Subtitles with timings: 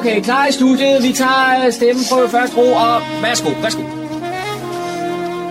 [0.00, 1.02] Okay, klar i studiet.
[1.02, 3.82] Vi tager stemmen på første ro, og værsgo, værsgo.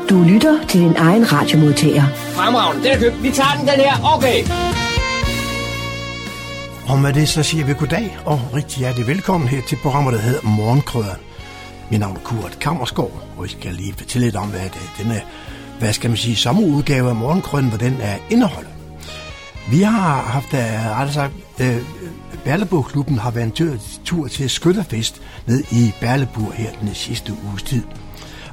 [0.10, 2.04] Du lytter til din egen radiomodtager.
[2.16, 3.24] Fremragende, den er købt.
[3.24, 4.16] Vi tager den, den her.
[4.16, 4.44] Okay.
[6.88, 10.20] Og med det så siger vi goddag og rigtig hjertelig velkommen her til programmet, der
[10.20, 11.20] hedder Morgenkrøderen.
[11.92, 15.22] Mit navn er Kurt Kammersgaard, og jeg skal lige fortælle lidt om, hvad det, denne,
[15.80, 18.70] hvad skal man sige, sommerudgave af Morgenkrøden, hvad den er indeholder.
[19.72, 21.34] Vi har haft, rettere sagt,
[22.44, 23.52] Berleburg-klubben har været en
[24.10, 27.84] tur, til Skytterfest ned i Berleburg her den sidste uges tid.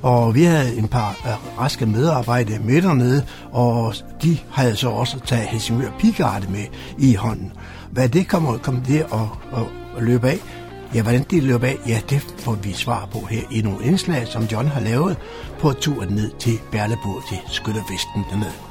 [0.02, 5.20] Og vi havde en par øh, raske medarbejdere med dernede, og de havde så også
[5.26, 6.64] taget Helsingør Pigarde med
[6.98, 7.52] i hånden.
[7.90, 10.38] Hvad det kommer, kom det at, at, at løbe af,
[10.94, 14.26] Ja, hvordan det løber af, ja, det får vi svar på her i nogle indslag,
[14.26, 15.16] som John har lavet
[15.58, 18.65] på turen ned til Berleburg til Skytterfesten dernede.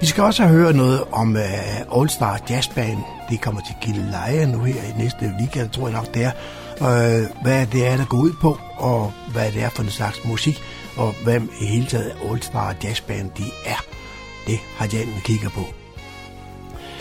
[0.00, 2.98] Vi skal også høre noget om uh, All Star Jazz Band.
[3.30, 6.32] Det kommer til Gilleleje nu her i næste weekend, tror jeg nok det er.
[6.80, 10.24] Uh, hvad det er, der går ud på, og hvad det er for en slags
[10.24, 10.62] musik,
[10.96, 13.84] og hvem i hele taget All Star Jazz Band de er.
[14.46, 15.60] Det har Jan kigger på.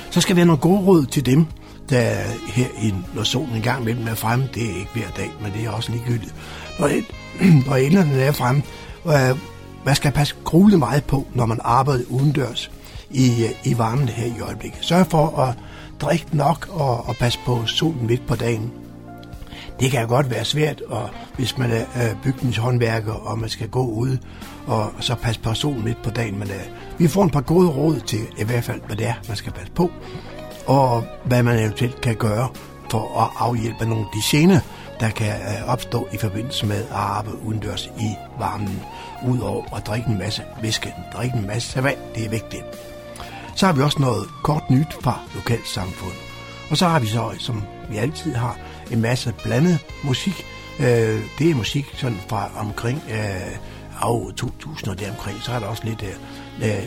[0.09, 1.45] Så skal vi have nogle gode råd til dem,
[1.89, 2.13] der
[2.47, 5.65] her, i, når solen engang imellem er fremme, det er ikke hver dag, men det
[5.65, 6.33] er også ligegyldigt.
[6.79, 7.05] Når, det,
[7.67, 8.63] når enderne er fremme,
[9.03, 9.37] uh,
[9.85, 12.71] man skal passe grueligt meget på, når man arbejder udendørs
[13.11, 14.85] i, i varmen her i øjeblikket.
[14.85, 15.55] Sørg for at
[16.01, 18.71] drikke nok og, og passe på solen midt på dagen.
[19.79, 24.17] Det kan godt være svært, og hvis man er bygningshåndværker, og man skal gå ud
[24.67, 26.39] og så passe på solen midt på dagen.
[26.39, 29.13] Men uh, vi får en par gode råd til i hvert fald, hvad det er,
[29.27, 29.91] man skal passe på
[30.69, 32.47] og hvad man eventuelt kan gøre
[32.89, 34.59] for at afhjælpe nogle af de gener,
[34.99, 38.81] der kan øh, opstå i forbindelse med at arbejde udendørs i varmen,
[39.27, 42.63] udover at drikke en masse væske, drikke en masse vand, det er vigtigt.
[43.59, 46.19] Så har vi også noget kort nyt fra lokalsamfundet.
[46.69, 48.57] Og så har vi så, som vi altid har,
[48.91, 50.45] en masse blandet musik.
[50.79, 53.57] Øh, det er musik sådan fra omkring øh,
[54.01, 55.41] af 2000 og deromkring.
[55.41, 56.03] Så er der også lidt
[56.63, 56.83] øh,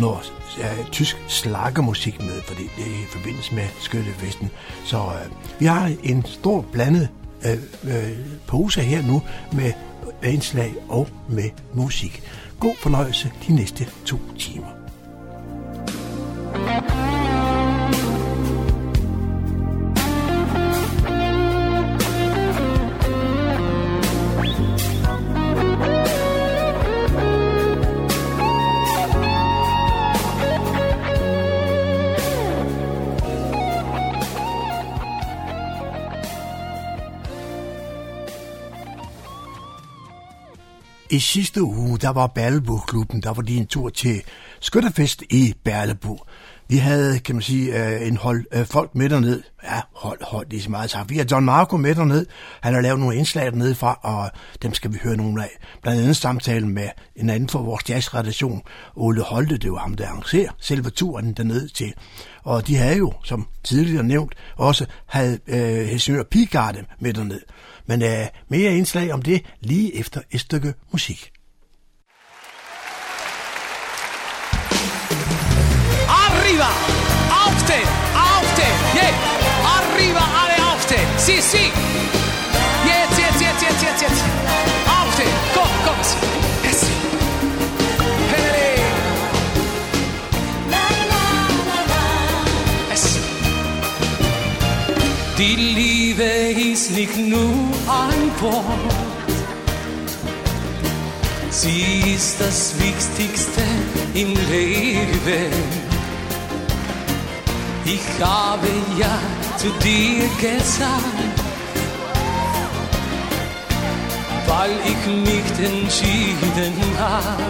[0.00, 4.50] noget uh, tysk slakkermusik med, fordi det er i forbindelse med skyttefesten.
[4.84, 7.08] Så øh, vi har en stor blandet
[7.46, 9.22] øh, øh, pose her nu
[9.52, 9.72] med
[10.24, 12.22] indslag og med musik.
[12.60, 14.75] God fornøjelse de næste to timer.
[41.10, 44.22] I sidste uge, der var Berlebo-klubben, der var de en tur til
[44.60, 46.18] Skytterfest i Berlebo.
[46.68, 49.42] Vi havde, kan man sige, øh, en hold øh, folk med derned.
[49.64, 51.10] Ja, hold, hold, det er så meget sagt.
[51.10, 52.26] Vi har John Marco med derned.
[52.60, 54.30] Han har lavet nogle indslag dernede fra, og
[54.62, 55.50] dem skal vi høre nogle af.
[55.82, 58.62] Blandt andet samtalen med en anden for vores jazzredaktion,
[58.96, 61.94] Ole Holte, det var ham, der arrangerer selve turen dernede til.
[62.42, 67.40] Og de havde jo, som tidligere nævnt, også havde øh, Helsingør Pigarde med derned.
[67.86, 71.32] Men øh, mere indslag om det lige efter et stykke musik.
[76.56, 76.70] Arriva!
[77.44, 77.88] Aufstehen!
[78.14, 78.76] Aufstehen!
[78.94, 79.12] Yeah!
[79.76, 81.06] Arriva, alle aufstehen!
[81.18, 81.70] Si, si!
[82.86, 84.22] Jetzt, jetzt, jetzt, jetzt, jetzt, jetzt!
[84.86, 85.28] Aufstehen!
[85.54, 85.96] Komm, komm!
[86.64, 86.86] Yes!
[88.30, 88.80] Hey!
[92.92, 93.18] Es.
[95.36, 96.22] Die Liebe
[96.72, 97.52] ist nicht nur
[97.86, 98.64] ein Wort.
[101.50, 103.62] Sie ist das Wichtigste
[104.14, 105.85] im Leben.
[107.88, 108.66] Ich habe
[108.98, 109.16] ja
[109.56, 111.38] zu dir gesagt,
[114.48, 117.42] weil ich mich entschieden habe.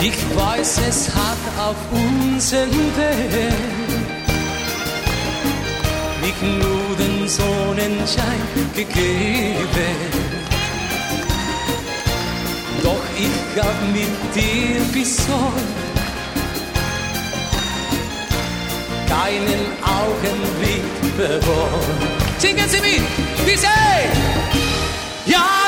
[0.00, 3.52] Ich weiß, es hat auf unseren Weg
[6.22, 8.40] nicht nur den Sonnenschein
[8.74, 9.96] gegeben.
[12.82, 15.91] Doch ich gab mit dir bis heute
[19.12, 20.82] keinen Augenblick
[21.16, 21.84] bewohnt.
[22.38, 23.02] Singen Sie mit,
[23.46, 23.66] wie sie!
[25.26, 25.61] Ja,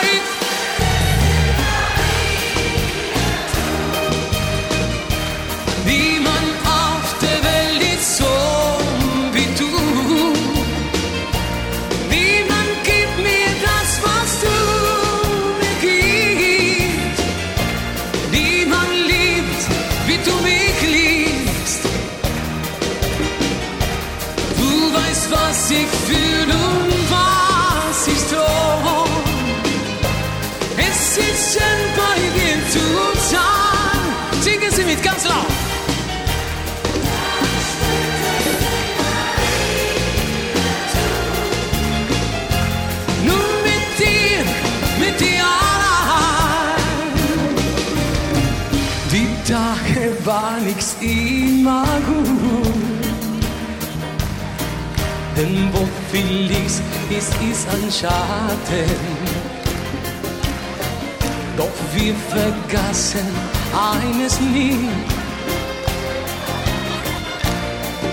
[61.56, 63.28] Doch wir vergassen
[63.72, 64.88] eines nie.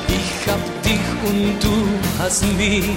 [0.07, 1.87] Ich hab dich und du
[2.19, 2.89] hast mich.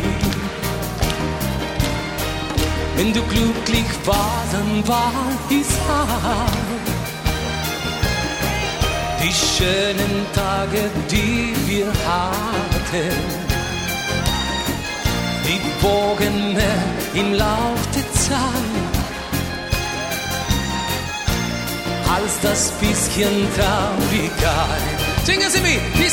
[2.97, 5.13] Wenn du glücklich warst, dann war
[5.51, 6.51] es hart.
[9.23, 13.44] Die schönen Tage, die wir hatten,
[15.47, 16.83] die bogen mehr
[17.15, 18.95] im Lauf der Zeit.
[22.15, 25.25] Als das bisschen Traurigkeit.
[25.25, 26.09] Singen Sie mit, wie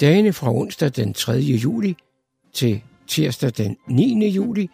[0.00, 1.32] dagene fra onsdag den 3.
[1.32, 1.96] juli
[2.52, 4.28] til tirsdag den 9.
[4.28, 4.70] juli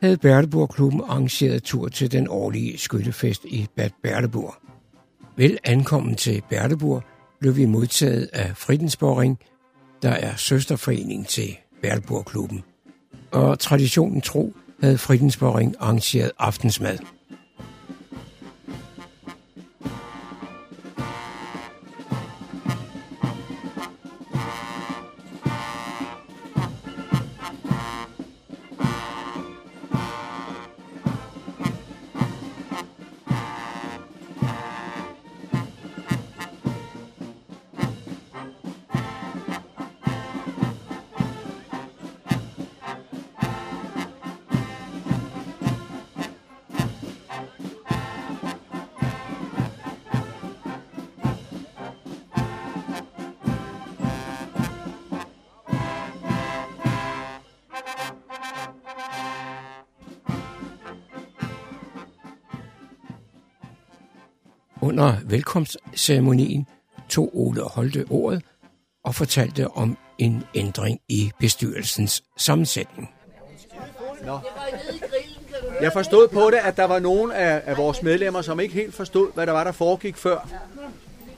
[0.00, 4.54] havde Berleburg-klubben arrangeret tur til den årlige skyttefest i Bad Berleburg.
[5.36, 7.02] Vel ankommen til Berleburg
[7.40, 9.38] blev vi modtaget af Fridensborgring,
[10.02, 12.62] der er søsterforening til Berleburg-klubben.
[13.30, 16.98] Og traditionen tro havde Fridensborgring arrangeret aftensmad.
[64.88, 66.66] Under velkomstceremonien
[67.08, 68.42] tog Ole Holte ordet
[69.04, 73.10] og fortalte om en ændring i bestyrelsens sammensætning.
[75.80, 78.94] Jeg forstod på det, at der var nogen af, af vores medlemmer, som ikke helt
[78.94, 80.48] forstod, hvad der var, der foregik før.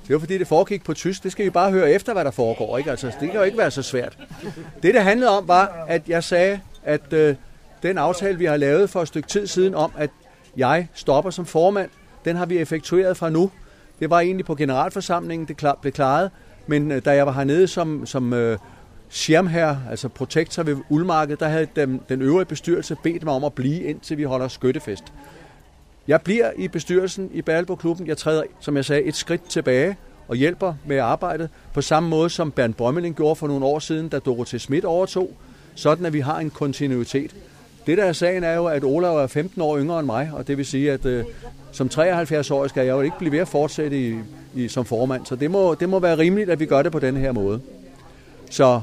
[0.06, 1.22] Det var fordi, det foregik på tysk.
[1.22, 2.78] Det skal vi bare høre efter, hvad der foregår.
[2.78, 2.90] Ikke?
[2.90, 4.18] Altså, det kan jo ikke være så svært.
[4.82, 7.36] Det, det handlede om, var, at jeg sagde, at øh,
[7.82, 10.10] den aftale, vi har lavet for et stykke tid siden om, at
[10.56, 11.90] jeg stopper som formand,
[12.24, 13.50] den har vi effektueret fra nu.
[14.00, 16.30] Det var egentlig på generalforsamlingen, det klar, blev klaret.
[16.66, 18.58] Men øh, da jeg var hernede som, som øh,
[19.08, 23.52] skærmherre, altså protektor ved Uldmarkedet, der havde den, den øvrige bestyrelse bedt mig om at
[23.52, 25.04] blive, indtil vi holder skyttefest.
[26.08, 28.06] Jeg bliver i bestyrelsen i Balbo-klubben.
[28.06, 29.96] Jeg træder, som jeg sagde, et skridt tilbage
[30.28, 34.08] og hjælper med arbejdet på samme måde, som Bernd Brømmeling gjorde for nogle år siden,
[34.08, 35.30] da Dorothee Schmidt overtog,
[35.74, 37.36] sådan at vi har en kontinuitet.
[37.86, 40.46] Det der er sagen er jo, at Olav er 15 år yngre end mig, og
[40.46, 41.24] det vil sige, at øh,
[41.72, 44.16] som 73-årig skal jeg jo ikke blive ved at fortsætte i,
[44.54, 46.98] i, som formand, så det må, det må være rimeligt, at vi gør det på
[46.98, 47.60] den her måde.
[48.50, 48.80] Så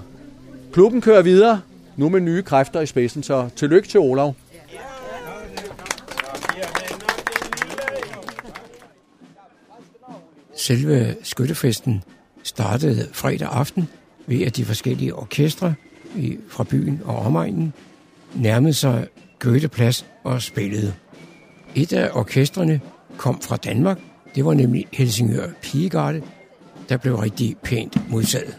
[0.72, 1.62] klubben kører videre,
[1.96, 4.36] nu med nye kræfter i spidsen, så tillykke til Olav.
[10.56, 12.04] Selve skyttefesten
[12.44, 13.90] startede fredag aften
[14.26, 15.74] ved, at de forskellige orkestre
[16.50, 17.74] fra byen og omegnen
[18.36, 19.08] nærmede sig
[19.40, 20.94] Gøteplads og spillede.
[21.78, 22.82] Et af orkestrene
[23.18, 24.00] kom fra Danmark.
[24.36, 26.22] Det var nemlig Helsingør Pigegarde,
[26.90, 28.58] der blev rigtig pænt modtaget.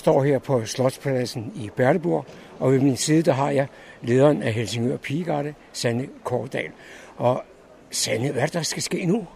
[0.00, 2.24] Står her på Slotspladsen i Berleburg,
[2.58, 3.66] og ved min side der har jeg
[4.02, 6.70] lederen af Helsingør Pigegarde, Sanne Kordal.
[7.16, 7.44] Og
[7.90, 9.26] Sanne, hvad er der skal ske nu?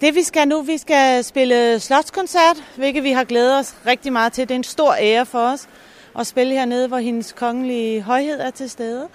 [0.00, 4.32] Det vi skal nu, vi skal spille slotskoncert, hvilket vi har glædet os rigtig meget
[4.32, 4.48] til.
[4.48, 5.68] Det er en stor ære for os
[6.18, 9.08] at spille hernede, hvor hendes kongelige højhed er til stede.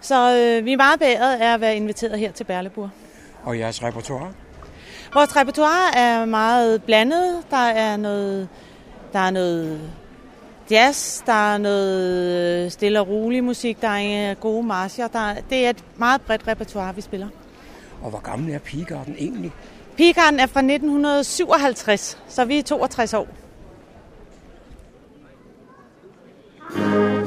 [0.00, 2.90] Så øh, vi er meget bæret af at være inviteret her til Berleburg.
[3.44, 4.32] Og jeres repertoire?
[5.14, 7.42] Vores repertoire er meget blandet.
[7.50, 8.48] Der er noget,
[9.14, 9.80] der er noget
[10.70, 15.08] jazz, der er noget stille og rolig musik, der er gode marcher.
[15.08, 17.28] Der, det er et meget bredt repertoire, vi spiller.
[18.02, 19.52] Og hvor gammel er Pigegarden egentlig?
[19.96, 23.28] Pigegarden er fra 1957, så vi er 62 år.
[26.76, 27.23] Det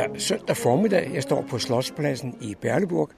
[0.00, 1.10] er søndag formiddag.
[1.14, 3.10] Jeg står på Slotspladsen i Berleburg,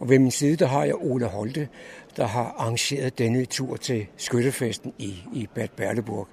[0.00, 1.68] Og ved min side, der har jeg Ole Holte,
[2.16, 6.28] der har arrangeret denne tur til skyttefesten i, i Bad Berleburg.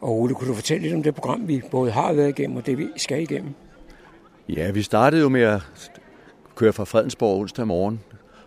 [0.00, 2.66] Og Ole, kunne du fortælle lidt om det program, vi både har været igennem og
[2.66, 3.54] det, vi skal igennem?
[4.48, 5.62] Ja, vi startede jo med at
[6.56, 8.00] køre fra Fredensborg onsdag morgen,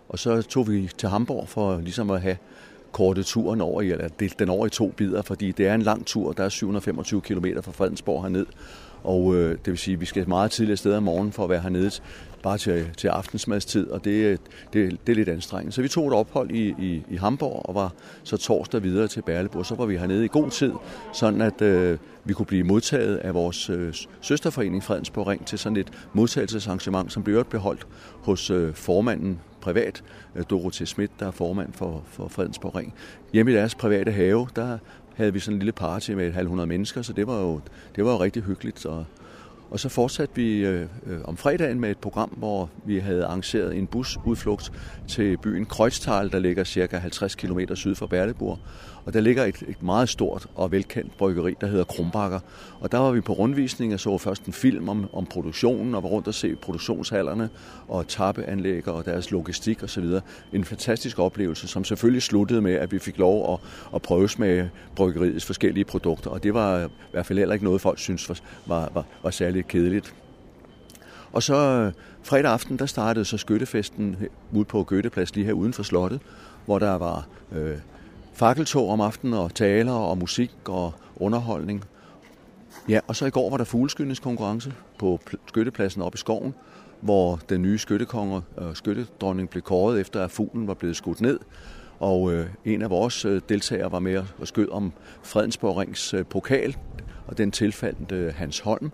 [0.08, 2.36] og så tog vi til Hamburg for ligesom at have
[2.96, 5.82] korte turen over i, eller delt den over i to bidder, fordi det er en
[5.82, 8.46] lang tur, der er 725 km fra Fredensborg herned,
[9.04, 11.50] og øh, det vil sige, at vi skal meget tidligere sted om morgenen for at
[11.50, 11.90] være hernede
[12.42, 14.40] bare til, til aftensmadstid, og det,
[14.72, 15.72] det, det er lidt anstrengende.
[15.72, 19.22] Så vi tog et ophold i, i, i Hamburg og var så torsdag videre til
[19.22, 19.66] Berleburg.
[19.66, 20.72] Så var vi hernede i god tid,
[21.12, 25.76] sådan at øh, vi kunne blive modtaget af vores øh, søsterforening Fredensborg Ring til sådan
[25.76, 27.86] et modtagelsesarrangement, som blev beholdt
[28.22, 30.04] hos øh, formanden privat,
[30.36, 32.94] øh, Dorothee Schmidt, der er formand for, for Fredensborg Ring.
[33.32, 34.78] Hjemme i deres private have, der
[35.14, 37.60] havde vi sådan en lille party med et halv hundrede mennesker, så det var jo,
[37.96, 38.86] det var jo rigtig hyggeligt.
[38.86, 39.04] Og,
[39.70, 43.76] og så fortsatte vi øh, øh om fredagen med et program, hvor vi havde arrangeret
[43.76, 44.72] en busudflugt
[45.08, 48.58] til byen Kreuztal, der ligger cirka 50 km syd for Berleburg.
[49.06, 52.40] Og der ligger et, et meget stort og velkendt bryggeri, der hedder Krumbakker.
[52.80, 56.02] Og der var vi på rundvisning og så først en film om, om produktionen, og
[56.02, 57.50] var rundt og se produktionshallerne
[57.88, 60.04] og tappeanlæg og deres logistik osv.
[60.52, 63.58] En fantastisk oplevelse, som selvfølgelig sluttede med, at vi fik lov at,
[63.94, 66.30] at prøves med bryggeriets forskellige produkter.
[66.30, 69.30] Og det var i hvert fald heller ikke noget, folk synes var, var, var, var
[69.30, 70.14] særlig kedeligt.
[71.32, 71.92] Og så øh,
[72.22, 74.16] fredag aften, der startede så skyttefesten
[74.52, 76.20] ude på Gøtteplads lige her uden for slottet,
[76.64, 77.78] hvor der var øh,
[78.36, 81.84] fakkeltog om aftenen og taler og musik og underholdning.
[82.88, 86.54] Ja, og så i går var der fugleskydningskonkurrence på skyttepladsen oppe i skoven,
[87.00, 91.20] hvor den nye skyttekonge og øh, skyttedronning blev kåret efter, at fuglen var blevet skudt
[91.20, 91.38] ned.
[91.98, 96.24] Og øh, en af vores øh, deltagere var med og skød om Fredensborg Rings øh,
[96.24, 96.76] pokal,
[97.26, 98.92] og den tilfaldt øh, Hans Holm.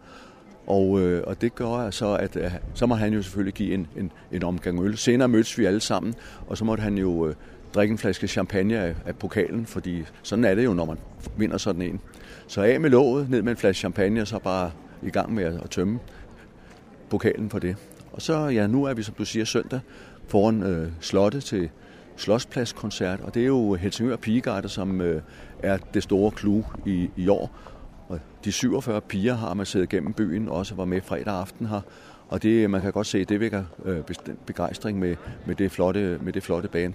[0.67, 3.87] Og, øh, og det gør så, at øh, så må han jo selvfølgelig give en,
[3.97, 4.97] en, en omgang øl.
[4.97, 6.15] Senere mødtes vi alle sammen,
[6.47, 7.35] og så måtte han jo øh,
[7.75, 10.97] drikke en flaske champagne af, af pokalen, fordi sådan er det jo, når man
[11.37, 12.01] vinder sådan en.
[12.47, 14.71] Så af med låget, ned med en flaske champagne, og så bare
[15.03, 15.99] i gang med at, at tømme
[17.11, 17.77] pokalen for det.
[18.13, 19.81] Og så, ja, nu er vi, som du siger, søndag
[20.29, 21.71] foran øh, slottet til
[22.17, 25.23] Slotspladskoncert, og det er jo Helsingør Pigegarde, som øh,
[25.63, 27.51] er det store klue i, i år.
[28.09, 31.67] Og de 47 piger har man siddet gennem byen, og også var med fredag aften
[31.67, 31.81] her.
[32.29, 34.01] Og det, man kan godt se, det vækker øh,
[34.47, 36.95] begejstring med, med, det flotte, med det flotte band.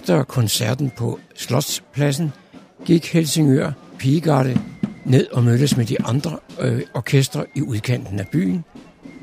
[0.00, 2.32] Efter koncerten på Slotspladsen
[2.84, 4.60] gik Helsingør Pigegarde
[5.04, 8.64] ned og mødtes med de andre øh, orkestre i udkanten af byen,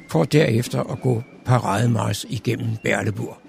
[0.10, 3.47] for derefter at gå parademars igennem Berleburg.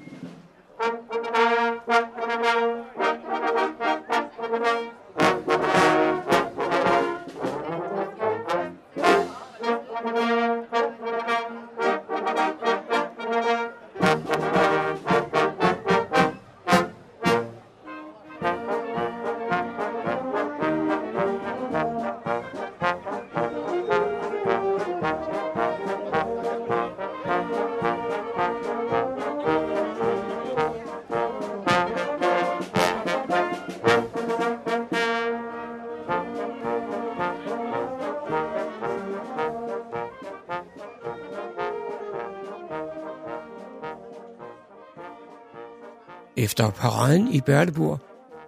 [46.48, 47.98] Efter paraden i Berleburg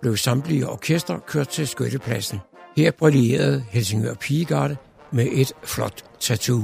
[0.00, 2.38] blev samtlige orkester kørt til skyttepladsen.
[2.76, 4.76] Her brillerede Helsingør Pigegarde
[5.12, 6.62] med et flot tattoo.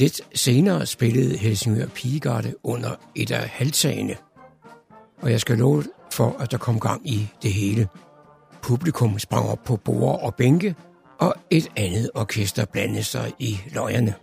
[0.00, 4.16] Lidt senere spillede Helsingør Pigegarde under et af halvtagene.
[5.22, 7.88] Og jeg skal love for, at der kom gang i det hele.
[8.62, 10.74] Publikum sprang op på borde og bænke,
[11.18, 14.14] og et andet orkester blandede sig i løjerne.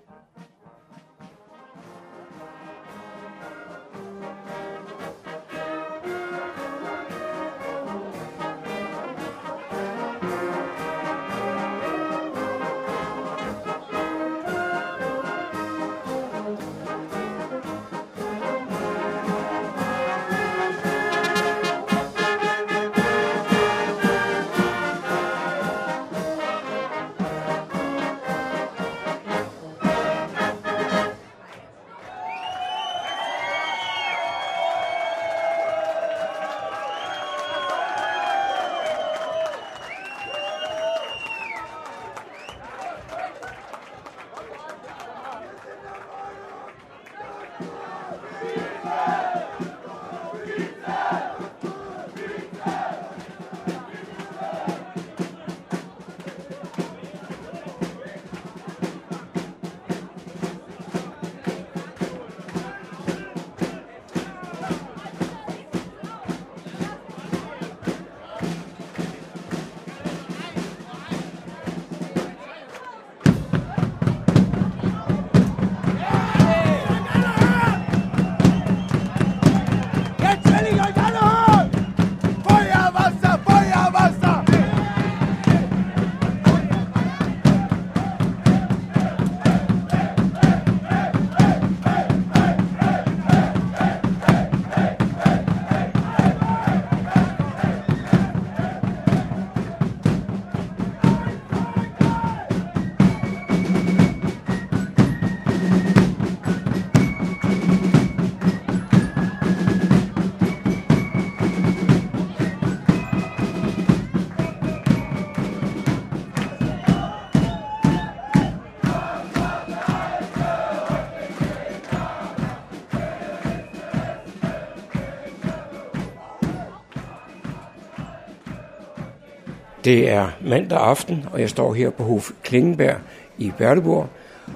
[129.87, 132.95] Det er mandag aften, og jeg står her på Hof Klingenberg
[133.37, 134.09] i Berleborg,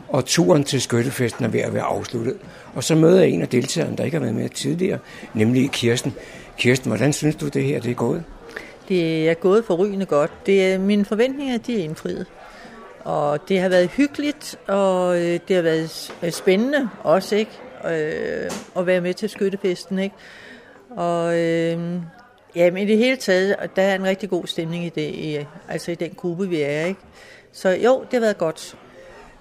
[0.09, 2.37] og turen til skyttefesten er ved at være afsluttet.
[2.75, 4.99] Og så møder jeg en af deltagerne, der ikke har været med tidligere,
[5.33, 6.13] nemlig Kirsten.
[6.57, 8.23] Kirsten, hvordan synes du, det her det er gået?
[8.89, 10.31] Det er gået forrygende godt.
[10.45, 12.25] Det er, mine forventninger de er indfriet.
[13.03, 17.51] Og det har været hyggeligt, og øh, det har været øh, spændende også, ikke?
[17.85, 20.15] Øh, at være med til skyttefesten, ikke?
[20.89, 21.79] Og øh,
[22.55, 25.45] Ja, men i det hele taget, der er en rigtig god stemning i, det, i,
[25.69, 26.85] altså i den gruppe, vi er.
[26.85, 26.99] Ikke?
[27.51, 28.75] Så jo, det har været godt.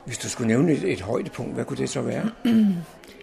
[0.04, 2.30] Hvis du skulle nævne et, et højdepunkt, hvad kunne det så være?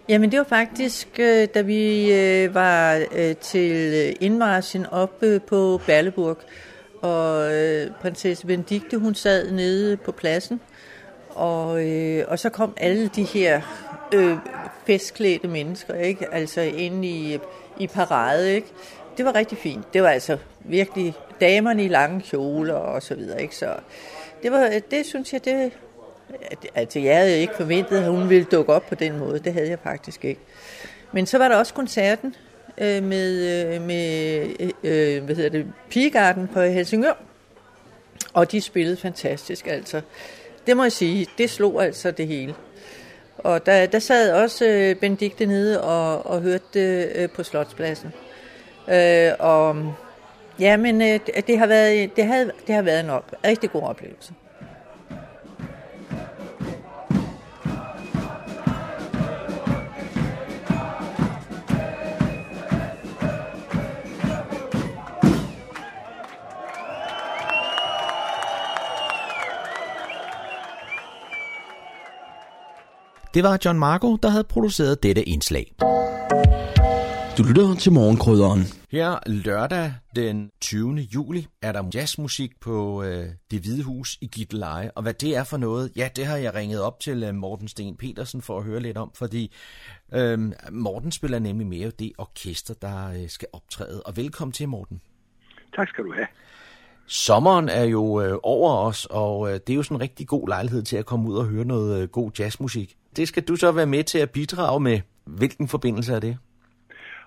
[0.08, 6.38] Jamen det var faktisk, øh, da vi øh, var øh, til indmarschen oppe på Berleburg,
[7.02, 7.50] og
[8.00, 10.60] prinsesse Benedikte, hun sad nede på pladsen,
[11.28, 11.66] og,
[12.28, 13.60] og så kom alle de her
[14.14, 14.36] øh,
[14.86, 16.34] festklædte mennesker, ikke?
[16.34, 17.38] altså ind i,
[17.78, 18.68] i parade, ikke?
[19.18, 19.94] Det var rigtig fint.
[19.94, 23.42] Det var altså virkelig damerne i lange kjoler og så videre.
[23.42, 23.56] Ikke?
[23.56, 23.74] Så
[24.42, 25.72] det, var, det synes jeg, det,
[26.74, 29.38] altså jeg havde ikke forventet, at hun ville dukke op på den måde.
[29.38, 30.40] Det havde jeg faktisk ikke.
[31.12, 32.34] Men så var der også koncerten
[32.78, 37.12] øh, med, øh, med øh, øh, hvad hedder det, Pigegarden på Helsingør.
[38.32, 40.00] Og de spillede fantastisk, altså.
[40.66, 42.54] Det må jeg sige, det slog altså det hele.
[43.38, 48.12] Og der, der sad også øh, Benedikte nede og, og hørte det øh, på Slotspladsen.
[48.90, 49.94] Øh, og
[50.60, 53.82] ja, men øh, det har været det har, det har været en op, rigtig god
[53.82, 54.32] oplevelse.
[73.34, 75.74] Det var John Marco, der havde produceret dette indslag.
[77.38, 78.77] Du lytter til morgenkrydderen.
[78.90, 80.94] Her lørdag den 20.
[80.94, 84.90] juli er der jazzmusik på øh, Det Hvide Hus i Gitteleje.
[84.90, 87.68] Og hvad det er for noget, ja, det har jeg ringet op til øh, Morten
[87.68, 89.54] Sten Petersen for at høre lidt om, fordi
[90.14, 90.38] øh,
[90.70, 94.02] Morten spiller nemlig mere det orkester, der øh, skal optræde.
[94.02, 95.00] Og velkommen til, Morten.
[95.76, 96.26] Tak skal du have.
[97.06, 100.48] Sommeren er jo øh, over os, og øh, det er jo sådan en rigtig god
[100.48, 102.96] lejlighed til at komme ud og høre noget øh, god jazzmusik.
[103.16, 105.00] Det skal du så være med til at bidrage med.
[105.24, 106.38] Hvilken forbindelse er det?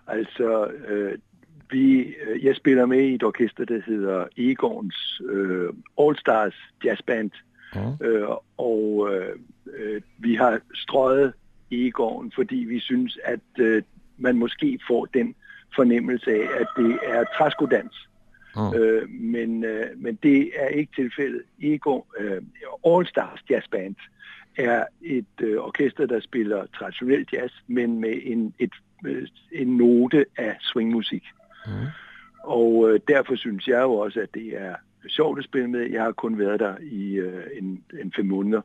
[0.08, 1.18] Altså, øh,
[1.72, 6.54] vi, øh, jeg spiller med i et orkester, der hedder Egons øh, All Stars
[6.84, 7.32] Jazz Band,
[7.76, 8.06] Mm.
[8.06, 9.36] Øh, og øh,
[9.74, 11.34] øh, vi har strøget
[11.72, 13.84] Egården, fordi vi synes, at øh,
[14.18, 15.36] man måske får den
[15.76, 18.10] fornemmelse af, at det er træskodans.
[18.56, 18.74] Mm.
[18.76, 21.42] Øh, men, øh, men det er ikke tilfældet.
[21.62, 22.42] Ego, øh,
[22.88, 23.96] All Stars Jazz Band
[24.58, 28.74] er et øh, orkester, der spiller traditionel jazz, men med en, et,
[29.06, 31.24] øh, en note af swingmusik.
[31.68, 31.88] Mm.
[32.44, 34.76] Og øh, derfor synes jeg jo også, at det er
[35.08, 35.90] sjovt at spille med.
[35.92, 38.62] Jeg har kun været der i øh, en, en fem måneder.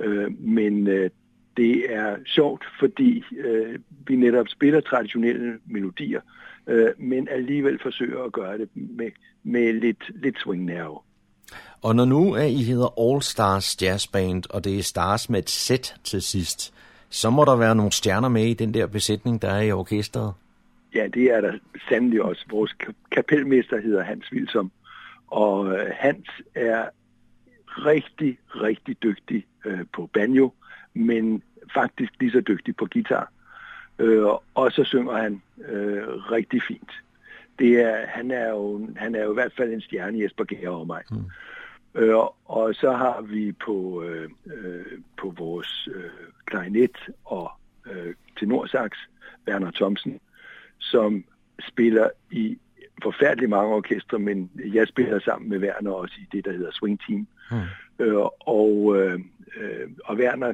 [0.00, 1.10] Øh, men øh,
[1.56, 6.20] det er sjovt, fordi øh, vi netop spiller traditionelle melodier,
[6.66, 9.10] øh, men alligevel forsøger at gøre det med,
[9.42, 10.98] med lidt, lidt swing-nerve.
[11.82, 15.38] Og når nu er I hedder All Stars Jazz Band, og det er Stars med
[15.38, 16.74] et sæt til sidst,
[17.10, 20.32] så må der være nogle stjerner med i den der besætning, der er i orkestret.
[20.96, 22.44] Ja, det er der sandelig også.
[22.50, 22.76] Vores
[23.10, 24.70] kapelmester hedder Hans Vilsom,
[25.26, 26.88] og øh, Hans er
[27.68, 30.52] rigtig, rigtig dygtig øh, på banjo,
[30.94, 31.42] men
[31.74, 33.32] faktisk lige så dygtig på guitar.
[33.98, 36.90] Øh, og så synger han øh, rigtig fint.
[37.58, 40.68] Det er, han, er jo, han er jo i hvert fald en stjerne, Jesper Gære
[40.68, 41.02] over mig.
[41.10, 42.00] Mm.
[42.00, 46.10] Øh, og så har vi på, øh, øh, på vores øh,
[46.46, 47.50] klarinet og
[47.86, 48.90] øh, tenorsax
[49.48, 50.20] Werner Thomsen,
[50.78, 51.24] som
[51.68, 52.58] spiller i
[53.02, 57.00] forfærdeligt mange orkestre, men jeg spiller sammen med Werner også i det, der hedder Swing
[57.08, 57.26] Team.
[57.50, 58.04] Mm.
[58.04, 59.20] Øh, og, øh,
[60.04, 60.52] og Werner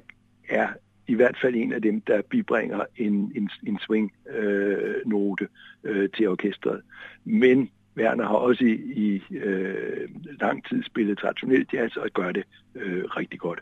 [0.49, 0.69] er
[1.07, 5.49] i hvert fald en af dem, der bibringer en, en, en swing-note
[5.85, 6.83] øh, øh, til orkestret.
[7.25, 10.09] Men Werner har også i, i øh,
[10.41, 13.61] lang tid spillet traditionelt jazz og gør det øh, rigtig godt.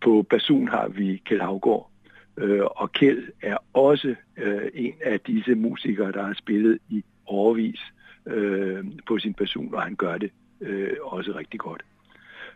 [0.00, 1.90] På basun har vi Kjeld Havgård,
[2.36, 7.80] øh, og Kjeld er også øh, en af disse musikere, der har spillet i overvis
[8.26, 11.84] øh, på sin person, og han gør det øh, også rigtig godt.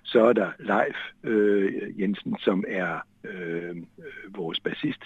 [0.02, 3.76] Så er der Leif øh, Jensen, som er øh,
[4.28, 5.02] vores bassist.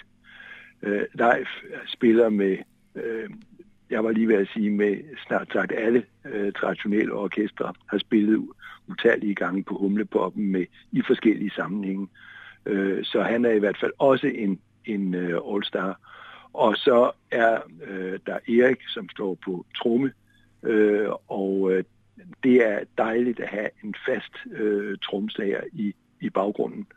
[0.81, 1.47] Øh, Leif
[1.87, 2.57] spiller med,
[2.95, 3.29] øh,
[3.89, 8.47] jeg var lige ved at sige, med snart sagt alle øh, traditionelle orkestre, har spillet
[8.87, 12.03] utallige gange på Humlepoppen med, i forskellige sammenhænge.
[12.03, 12.32] Øh,
[13.03, 15.99] så han er i hvert fald også en, en øh, all-star.
[16.53, 20.11] Og så er øh, der Erik, som står på tromme,
[20.63, 21.83] øh, og øh,
[22.43, 26.87] det er dejligt at have en fast øh, tromslager i, i baggrunden.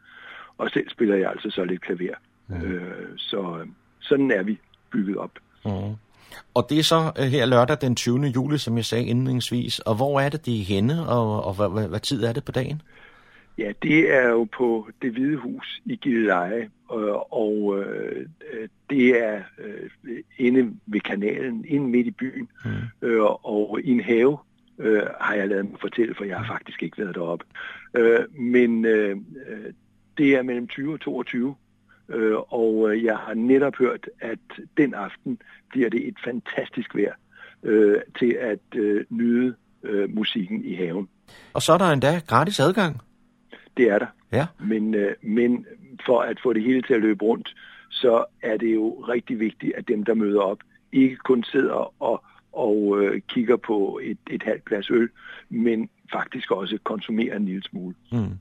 [0.58, 2.14] Og selv spiller jeg altså så lidt klaver.
[2.48, 2.62] Mm.
[2.62, 3.66] Øh, så
[4.00, 4.58] sådan er vi
[4.92, 5.30] bygget op.
[5.64, 5.94] Mm.
[6.54, 8.26] Og det er så øh, her lørdag den 20.
[8.26, 9.78] juli, som jeg sagde indledningsvis.
[9.78, 12.44] Og hvor er det, de er henne, og, og hvad, hvad, hvad tid er det
[12.44, 12.82] på dagen?
[13.58, 18.26] Ja, det er jo på det Hvide Hus i Gilleleje, og, og øh,
[18.90, 19.90] det er øh,
[20.38, 23.08] inde ved kanalen, inde midt i byen, mm.
[23.08, 24.38] øh, og i en have,
[24.78, 27.44] øh, har jeg lavet mig fortælle, for jeg har faktisk ikke været deroppe.
[27.94, 29.16] Øh, men øh,
[30.18, 31.54] det er mellem 20 og 22,
[32.08, 34.38] øh, og øh, jeg har netop hørt, at
[34.76, 35.38] den aften
[35.70, 37.14] bliver det et fantastisk vejr
[37.62, 41.08] øh, til at øh, nyde øh, musikken i haven.
[41.52, 43.00] Og så er der endda gratis adgang?
[43.76, 44.06] Det er der.
[44.32, 44.46] Ja.
[44.60, 45.66] Men, øh, men
[46.06, 47.54] for at få det hele til at løbe rundt,
[47.90, 50.58] så er det jo rigtig vigtigt, at dem, der møder op,
[50.92, 52.24] ikke kun sidder og
[52.56, 55.08] og øh, kigger på et, et halvt glas øl,
[55.48, 57.94] men faktisk også konsumerer en lille smule.
[58.12, 58.38] Mm.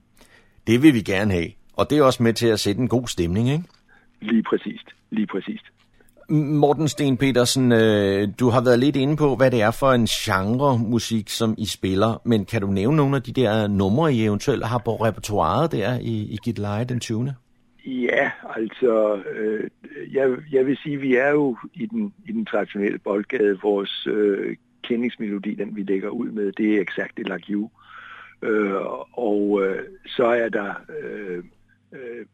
[0.67, 3.08] Det vil vi gerne have, og det er også med til at sætte en god
[3.08, 3.63] stemning, ikke?
[4.21, 5.65] Lige præcist, lige præcist.
[6.30, 10.06] Morten Sten Petersen, øh, du har været lidt inde på, hvad det er for en
[10.06, 14.26] genre musik, som I spiller, men kan du nævne nogle af de der numre, I
[14.26, 17.34] eventuelt har på repertoireet der i, i Git Leje den 20.
[17.86, 19.70] Ja, altså, øh,
[20.14, 23.60] jeg, jeg vil sige, vi er jo i den, i den traditionelle boldgade.
[23.62, 27.70] Vores øh, kendingsmelodi, den vi lægger ud med, det er Exactly Like You.
[28.42, 31.44] Øh, og øh, så er der øh,
[31.92, 32.26] øh,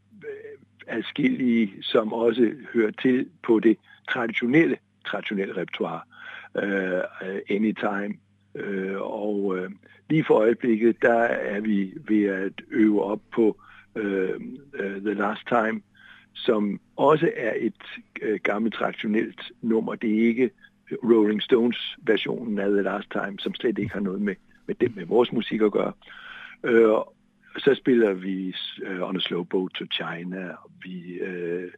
[0.87, 3.77] adskillige, som også hører til på det
[4.09, 6.01] traditionelle, traditionelle repertoire.
[6.57, 7.01] Øh,
[7.49, 8.13] anytime.
[8.55, 9.71] Øh, og øh,
[10.09, 13.57] lige for øjeblikket, der er vi ved at øve op på
[13.95, 14.41] øh,
[14.79, 15.81] uh, The Last Time,
[16.33, 17.83] som også er et
[18.21, 19.95] øh, gammelt traditionelt nummer.
[19.95, 20.49] Det er ikke
[21.03, 24.35] Rolling Stones versionen af The Last Time, som slet ikke har noget med,
[24.67, 25.93] med, det, med vores musik at gøre.
[26.63, 26.91] Øh,
[27.57, 28.53] så spiller vi
[28.87, 30.55] uh, On a Slow Boat to China.
[30.83, 31.69] Vi, uh,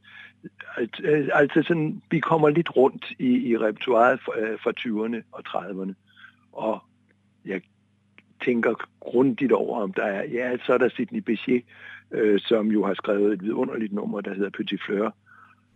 [1.33, 4.33] altså sådan, vi kommer lidt rundt i, i repertoireet fra,
[4.63, 5.93] fra 20'erne og 30'erne.
[6.51, 6.83] Og
[7.45, 7.61] jeg
[8.45, 11.63] tænker grundigt over, om der er, ja, så er der Sidney Bechet,
[12.11, 15.15] uh, som jo har skrevet et vidunderligt nummer, der hedder Petit Fleur.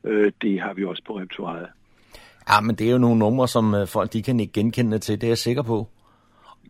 [0.04, 1.68] Uh, det har vi også på repertoireet.
[2.50, 5.28] Ja, men det er jo nogle numre, som folk de kan ikke genkende til, det
[5.28, 5.88] er jeg sikker på.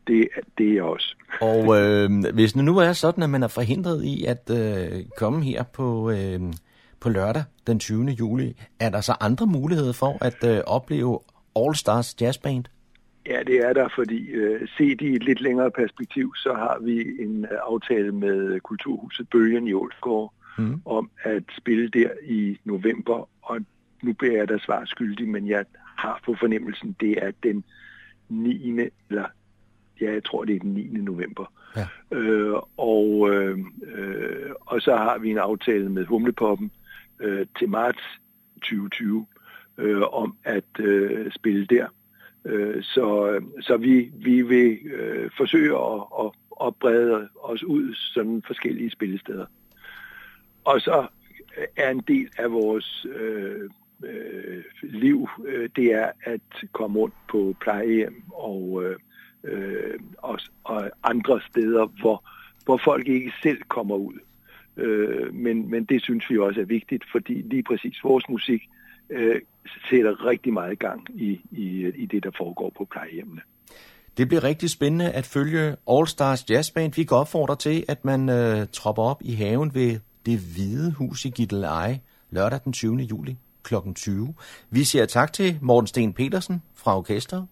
[0.07, 1.15] Det, det er jeg også.
[1.41, 5.43] Og øh, hvis det nu er sådan, at man er forhindret i at øh, komme
[5.43, 6.39] her på, øh,
[6.99, 8.05] på lørdag den 20.
[8.05, 11.19] juli, er der så andre muligheder for at øh, opleve
[11.55, 12.65] All Stars Jazz Band?
[13.25, 17.23] Ja, det er der, fordi øh, set i et lidt længere perspektiv, så har vi
[17.23, 20.81] en øh, aftale med Kulturhuset Bølgen i Ålsgård mm.
[20.86, 23.60] om at spille der i november, og
[24.01, 25.65] nu bliver jeg da svar skyldig, men jeg
[25.97, 27.63] har på fornemmelsen, det er den
[28.29, 28.79] 9.
[29.10, 29.25] eller
[30.01, 30.88] ja, jeg tror det er den 9.
[30.88, 31.51] november.
[31.75, 32.17] Ja.
[32.17, 33.60] Øh, og, øh,
[33.95, 36.71] øh, og så har vi en aftale med Humlepoppen
[37.19, 38.03] øh, til marts
[38.55, 39.25] 2020
[39.77, 41.88] øh, om at øh, spille der.
[42.45, 46.31] Øh, så så vi, vi vil øh, forsøge at, at,
[46.67, 49.45] at brede os ud sådan forskellige spillesteder.
[50.63, 51.07] Og så
[51.75, 53.69] er en del af vores øh,
[54.03, 58.95] øh, liv, øh, det er at komme rundt på plejehjem og, øh,
[59.43, 62.30] øh, og, og andre steder, hvor,
[62.65, 64.19] hvor folk ikke selv kommer ud.
[64.78, 68.62] Øh, men, men det synes vi også er vigtigt, fordi lige præcis vores musik
[69.10, 69.41] øh,
[69.89, 73.41] sætter rigtig meget gang i, i, i det, der foregår på plejehjemmene.
[74.17, 76.93] Det bliver rigtig spændende at følge All Stars Jazz Band.
[76.95, 81.26] Vi kan opfordre til, at man øh, tropper op i haven ved det hvide hus
[81.26, 82.95] i Gitteleje lørdag den 20.
[82.95, 83.76] juli kl.
[83.95, 84.34] 20.
[84.69, 87.47] Vi siger tak til Morten Sten Petersen fra orkestret.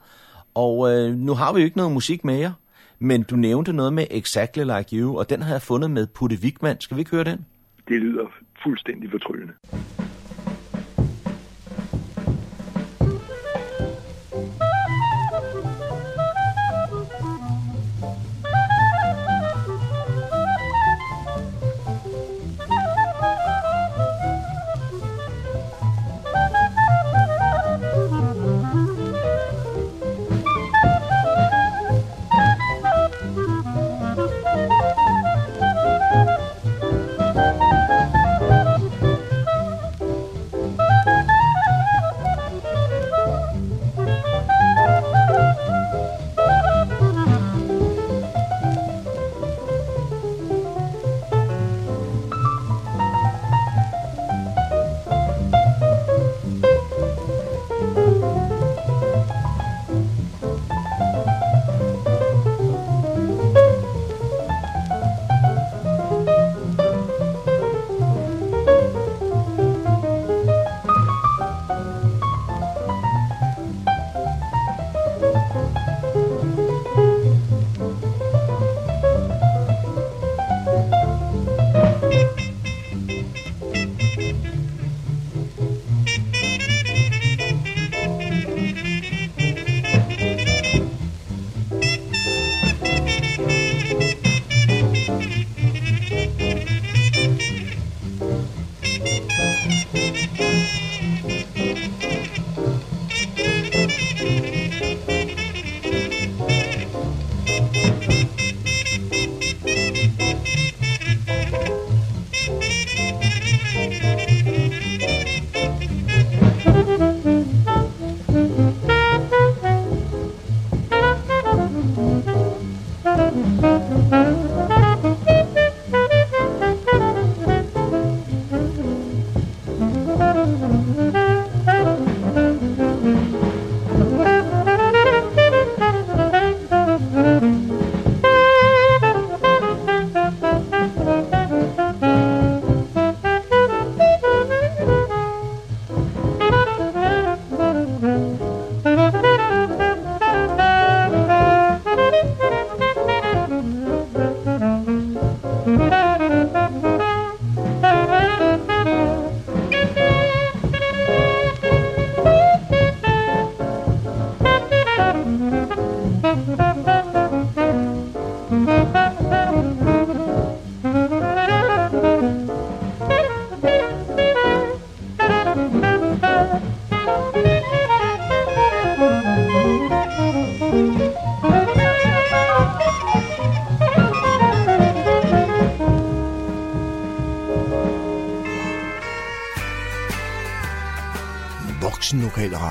[0.56, 2.54] Og øh, nu har vi jo ikke noget musik mere,
[3.00, 6.38] men du nævnte noget med Exactly Like You, og den har jeg fundet med Putte
[6.44, 6.82] Wigman.
[6.82, 7.46] Skal vi ikke høre den?
[7.88, 8.26] Det lyder
[8.64, 9.54] fuldstændig fortryllende.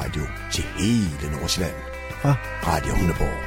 [0.04, 1.74] Radio til hele Nordsjælland
[2.22, 2.36] fra
[2.66, 3.38] Radio Hundeborg.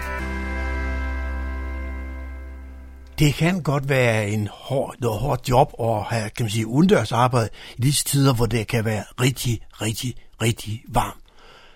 [3.19, 7.49] Det kan godt være en hård, noget hårdt job at have kan man sige, udendørsarbejde
[7.77, 11.23] i disse tider, hvor det kan være rigtig, rigtig, rigtig varmt.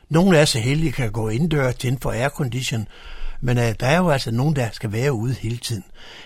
[0.10, 2.88] Nogle af så heldige kan gå indendørs til for aircondition,
[3.42, 5.84] Men øh, der er jo altså nogen, der skal være ude hele tiden.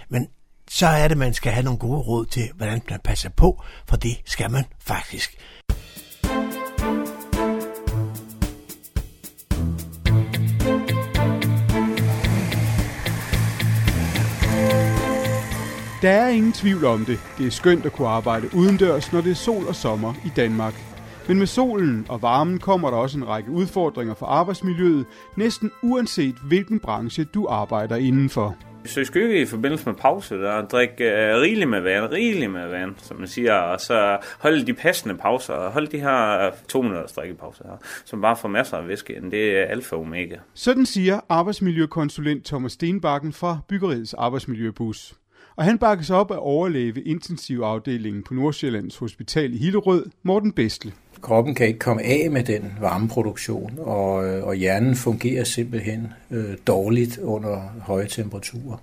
[0.09, 0.27] Men
[0.69, 3.95] så er det, man skal have nogle gode råd til, hvordan man passer på, for
[3.95, 5.37] det skal man faktisk.
[16.01, 17.19] Der er ingen tvivl om det.
[17.37, 20.73] Det er skønt at kunne arbejde udendørs, når det er sol og sommer i Danmark.
[21.27, 26.35] Men med solen og varmen kommer der også en række udfordringer for arbejdsmiljøet, næsten uanset
[26.47, 28.55] hvilken branche du arbejder indenfor.
[28.85, 32.95] Søg skygge i forbindelse med pause, der drik uh, rigeligt med vand, rigeligt med vand,
[32.97, 37.11] som man siger, og så hold de passende pauser, og hold de her to minutters
[37.11, 39.31] drikkepauser her, som bare får masser af væske ind.
[39.31, 40.35] Det er alfa og omega.
[40.53, 45.13] Sådan siger arbejdsmiljøkonsulent Thomas Stenbakken fra Byggeriets Arbejdsmiljøbus.
[45.55, 50.91] Og han bakkes op af overlæge ved intensivafdelingen på Nordsjællands Hospital i Hillerød, Morten Bestle.
[51.21, 56.57] Kroppen kan ikke komme af med den varmeproduktion, og, øh, og hjernen fungerer simpelthen øh,
[56.67, 58.77] dårligt under høje temperaturer.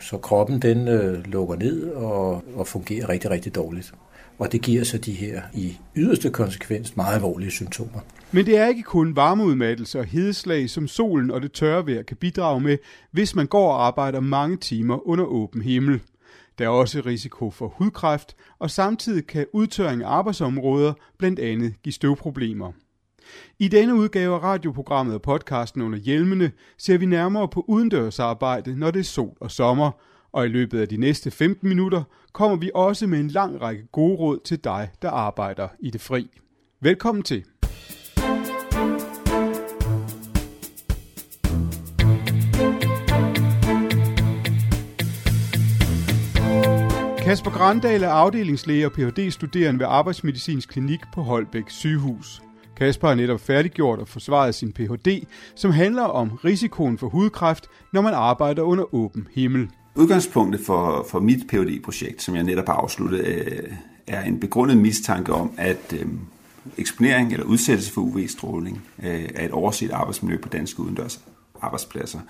[0.00, 3.94] Så kroppen den øh, lukker ned og, og fungerer rigtig, rigtig dårligt.
[4.38, 8.00] Og det giver så de her i yderste konsekvens meget alvorlige symptomer.
[8.32, 12.16] Men det er ikke kun varmeudmattelse og hedeslag, som solen og det tørre vejr kan
[12.16, 12.78] bidrage med,
[13.10, 16.00] hvis man går og arbejder mange timer under åben himmel.
[16.58, 21.92] Der er også risiko for hudkræft, og samtidig kan udtørring af arbejdsområder blandt andet give
[21.92, 22.72] støvproblemer.
[23.58, 28.90] I denne udgave af radioprogrammet og podcasten under hjelmene ser vi nærmere på udendørsarbejde, når
[28.90, 29.90] det er sol og sommer,
[30.36, 33.86] og i løbet af de næste 15 minutter kommer vi også med en lang række
[33.92, 36.30] gode råd til dig, der arbejder i det fri.
[36.80, 37.44] Velkommen til.
[47.18, 52.42] Kasper Grandal er afdelingslæge og Ph.D.-studerende ved Arbejdsmedicinsk Klinik på Holbæk sygehus.
[52.76, 58.00] Kasper har netop færdiggjort og forsvaret sin Ph.D., som handler om risikoen for hudkræft, når
[58.00, 59.68] man arbejder under åben himmel.
[59.96, 63.72] Udgangspunktet for, for mit phd projekt som jeg netop har afsluttet, øh,
[64.06, 66.06] er en begrundet mistanke om, at øh,
[66.78, 71.20] eksponering eller udsættelse for UV-stråling øh, er et overset arbejdsmiljø på danske udendørs
[71.60, 72.20] arbejdspladser.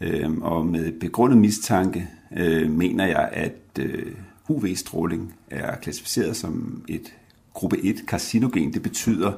[0.00, 4.12] Øh, og med begrundet mistanke øh, mener jeg, at øh,
[4.48, 7.14] UV-stråling er klassificeret som et
[7.54, 8.72] gruppe 1 karcinogen.
[8.72, 9.32] Det betyder,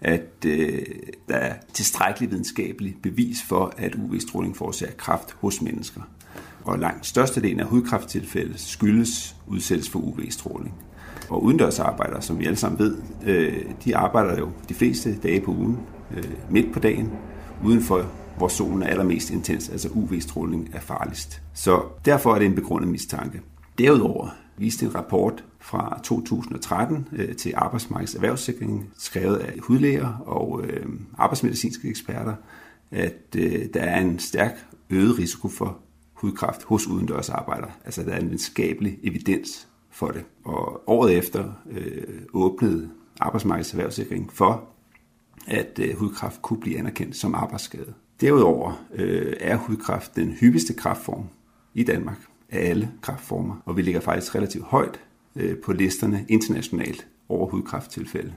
[0.00, 0.82] at øh,
[1.28, 6.00] der er tilstrækkelig videnskabelig bevis for, at UV-stråling forårsager kræft hos mennesker.
[6.64, 10.74] Og langt størstedelen af hudkræfttilfælde skyldes udsættelse for UV-stråling.
[11.28, 12.96] Og udendørsarbejdere, som vi alle sammen ved,
[13.26, 15.78] øh, de arbejder jo de fleste dage på ugen,
[16.16, 17.12] øh, midt på dagen,
[17.64, 18.06] udenfor
[18.36, 21.42] hvor solen er allermest intens, altså UV-stråling er farligst.
[21.54, 23.40] Så derfor er det en begrundet mistanke.
[23.78, 30.86] Derudover viste en rapport fra 2013 øh, til Arbejdsmarkedets Erhvervssikring, skrevet af hudlæger og øh,
[31.18, 32.34] arbejdsmedicinske eksperter,
[32.90, 35.78] at øh, der er en stærk øget risiko for
[36.22, 37.70] hudkræft hos udendørsarbejdere.
[37.84, 40.24] Altså der er en videnskabelig evidens for det.
[40.44, 44.68] Og året efter øh, åbnede Arbejdsmarkedets Erhvervssikring for,
[45.46, 47.94] at øh, hudkræft kunne blive anerkendt som arbejdsskade.
[48.20, 51.24] Derudover øh, er hudkræft den hyppigste kræftform
[51.74, 52.18] i Danmark
[52.50, 55.00] af alle kræftformer, og vi ligger faktisk relativt højt
[55.36, 58.34] øh, på listerne internationalt over hudkræfttilfælde.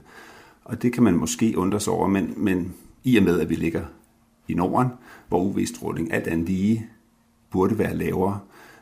[0.64, 2.74] Og det kan man måske undre sig over, men, men
[3.04, 3.82] i og med, at vi ligger
[4.48, 4.88] i Norden,
[5.28, 6.90] hvor UV-stråling alt andet lige
[7.50, 8.38] burde være lavere,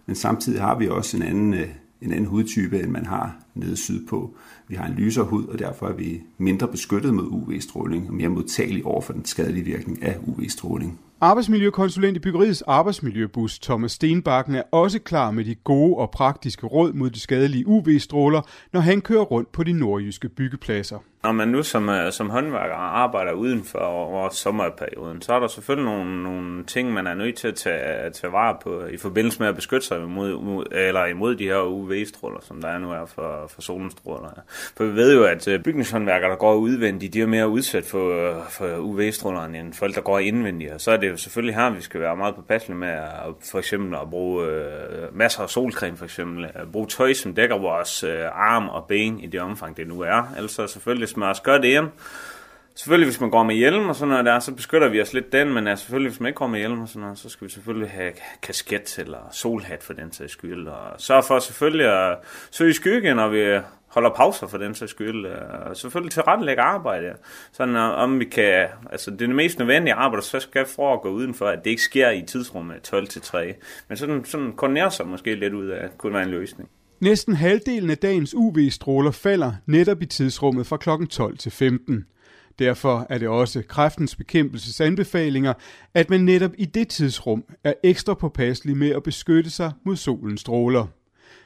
[0.07, 1.69] men samtidig har vi også en anden, øh,
[2.03, 4.37] en anden hudtype, end man har nede sydpå.
[4.69, 8.29] Vi har en lysere hud, og derfor er vi mindre beskyttet mod UV-stråling og mere
[8.29, 11.01] modtagelige over for den skadelige virkning af UV-stråling.
[11.21, 16.93] Arbejdsmiljøkonsulent i byggeriets arbejdsmiljøbus Thomas Stenbakken er også klar med de gode og praktiske råd
[16.93, 18.41] mod de skadelige UV-stråler,
[18.73, 20.99] når han kører rundt på de nordjyske byggepladser.
[21.25, 25.49] Når man nu som, øh, som håndværker arbejder uden for over sommerperioden, så er der
[25.49, 29.39] selvfølgelig nogle, nogle ting, man er nødt til at tage, tage vare på i forbindelse
[29.41, 32.91] med at beskytte sig imod, mod, eller imod de her UV-stråler, som der er nu
[32.91, 34.29] er for, for solenstråler.
[34.77, 38.35] For vi ved jo, at øh, bygningshåndværkere, der går udvendigt, de er mere udsat for,
[38.51, 40.73] for UV-strålerne end folk, der går indvendigt.
[40.73, 43.59] Og så er det jo selvfølgelig her, vi skal være meget påpasselige med at, for
[43.59, 46.45] eksempel at bruge øh, masser af solcreme, for eksempel.
[46.55, 50.01] At bruge tøj, som dækker vores øh, arm og ben i det omfang, det nu
[50.01, 50.23] er.
[50.37, 51.89] Altså selvfølgelig man også gør det hjem.
[52.77, 55.33] Selvfølgelig, hvis man går med hjelm og sådan noget der, så beskytter vi os lidt
[55.33, 57.47] den, men altså, selvfølgelig, hvis man ikke går med hjelm og sådan noget, så skal
[57.47, 58.13] vi selvfølgelig have
[58.43, 60.69] kasket eller solhat for den sags skyld.
[60.69, 62.19] Og sørge for selvfølgelig at
[62.51, 63.61] søge skygge, når vi
[63.95, 65.27] holder pauser for den sags skyld.
[65.27, 67.13] Øh, og selvfølgelig tilrettelægge arbejde.
[67.53, 71.09] Sådan øh, om vi kan, altså det er det mest nødvendige arbejde, så skal gå
[71.09, 73.55] udenfor, at det ikke sker i tidsrummet 12 til 3.
[73.89, 76.71] Men sådan, sådan koordinere sig måske lidt ud af, kunne være en løsning.
[77.05, 81.07] Næsten halvdelen af dagens UV-stråler falder netop i tidsrummet fra kl.
[81.11, 82.05] 12 til 15.
[82.59, 85.53] Derfor er det også kræftens bekæmpelses anbefalinger,
[85.95, 90.41] at man netop i det tidsrum er ekstra påpasselig med at beskytte sig mod solens
[90.41, 90.87] stråler.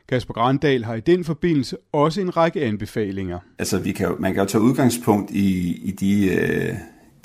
[0.09, 3.38] Kasper Grandal har i den forbindelse også en række anbefalinger.
[3.59, 6.74] Altså, vi kan man kan jo tage udgangspunkt i, i de, øh,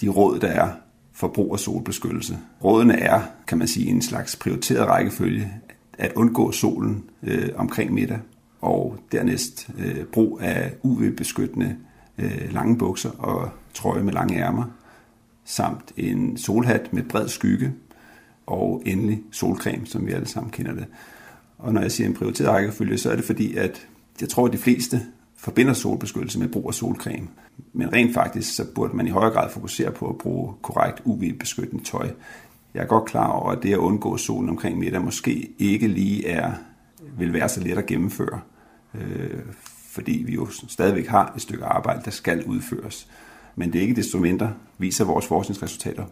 [0.01, 0.69] de råd, der er
[1.15, 2.37] for brug af solbeskyttelse.
[2.63, 5.51] Rådene er, kan man sige, en slags prioriteret rækkefølge
[5.97, 8.19] at undgå solen øh, omkring middag,
[8.61, 11.75] og dernæst øh, brug af UV-beskyttende
[12.17, 14.65] øh, lange bukser og trøje med lange ærmer,
[15.45, 17.73] samt en solhat med bred skygge,
[18.45, 20.85] og endelig solcreme, som vi alle sammen kender det.
[21.57, 23.87] Og når jeg siger en prioriteret rækkefølge, så er det fordi, at
[24.21, 25.01] jeg tror, at de fleste
[25.37, 27.27] forbinder solbeskyttelse med brug af solcreme.
[27.73, 31.83] Men rent faktisk, så burde man i højere grad fokusere på at bruge korrekt UV-beskyttende
[31.83, 32.09] tøj.
[32.73, 36.27] Jeg er godt klar over, at det at undgå solen omkring middag måske ikke lige
[36.27, 36.51] er,
[37.17, 38.41] vil være så let at gennemføre.
[38.93, 39.39] Øh,
[39.87, 43.07] fordi vi jo stadigvæk har et stykke arbejde, der skal udføres.
[43.55, 46.05] Men det er ikke desto mindre, viser vores forskningsresultater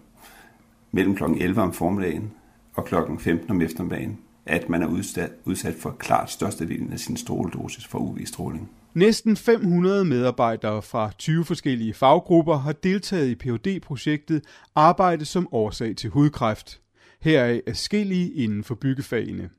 [0.91, 1.23] mellem kl.
[1.23, 2.31] 11 om formiddagen
[2.73, 2.95] og kl.
[3.19, 7.99] 15 om eftermiddagen, at man er udsat, udsat for klart størstedelen af sin stråledosis for
[7.99, 8.69] UV-stråling.
[8.93, 14.43] Næsten 500 medarbejdere fra 20 forskellige faggrupper har deltaget i phd projektet
[14.75, 16.81] Arbejde som årsag til hudkræft.
[17.21, 19.49] Heraf er skillige inden for byggefagene.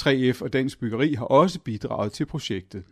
[0.00, 2.82] 3F og Dansk Byggeri har også bidraget til projektet.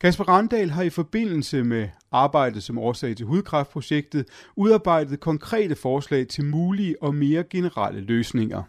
[0.00, 6.44] Kasper Randal har i forbindelse med arbejdet som årsag til hudkræftprojektet udarbejdet konkrete forslag til
[6.44, 8.62] mulige og mere generelle løsninger.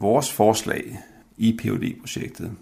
[0.00, 0.98] Vores forslag
[1.36, 2.52] i POD-projektet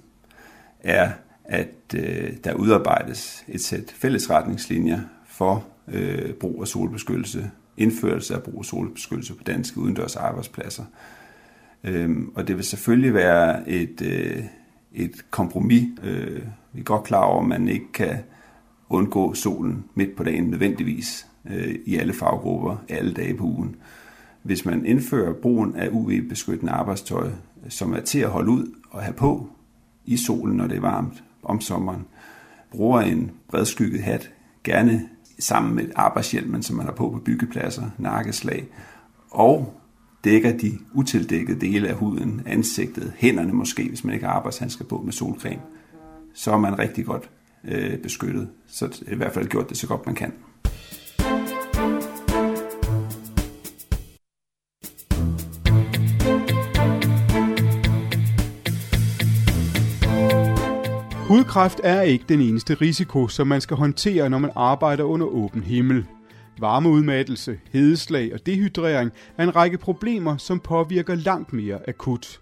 [0.81, 1.13] er,
[1.49, 8.43] at øh, der udarbejdes et sæt fælles retningslinjer for øh, brug af solbeskyttelse, indførelse af
[8.43, 10.85] brug af solbeskyttelse på danske udendørs arbejdspladser.
[11.85, 14.45] Øhm, og det vil selvfølgelig være et, øh,
[14.93, 15.89] et kompromis.
[16.03, 16.43] Øh,
[16.73, 18.19] vi er godt klar over, at man ikke kan
[18.89, 23.77] undgå solen midt på dagen nødvendigvis øh, i alle faggrupper alle dage på ugen.
[24.43, 27.31] Hvis man indfører brugen af UV-beskyttende arbejdstøj,
[27.69, 29.49] som er til at holde ud og have på
[30.05, 32.07] i solen, når det er varmt om sommeren,
[32.71, 34.31] bruger en bredskygget hat,
[34.65, 35.09] gerne
[35.39, 38.67] sammen med arbejdshjelmen, som man har på på byggepladser, nakkeslag,
[39.31, 39.75] og
[40.25, 45.03] dækker de utildækkede dele af huden, ansigtet, hænderne måske, hvis man ikke har arbejdshandsker på
[45.05, 45.63] med solcreme,
[46.35, 47.31] så er man rigtig godt
[47.65, 48.49] øh, beskyttet.
[48.67, 50.33] Så i hvert fald gjort det så godt man kan.
[61.49, 65.63] Lungekræft er ikke den eneste risiko, som man skal håndtere, når man arbejder under åben
[65.63, 66.07] himmel.
[66.59, 72.41] Varmeudmattelse, hedeslag og dehydrering er en række problemer, som påvirker langt mere akut.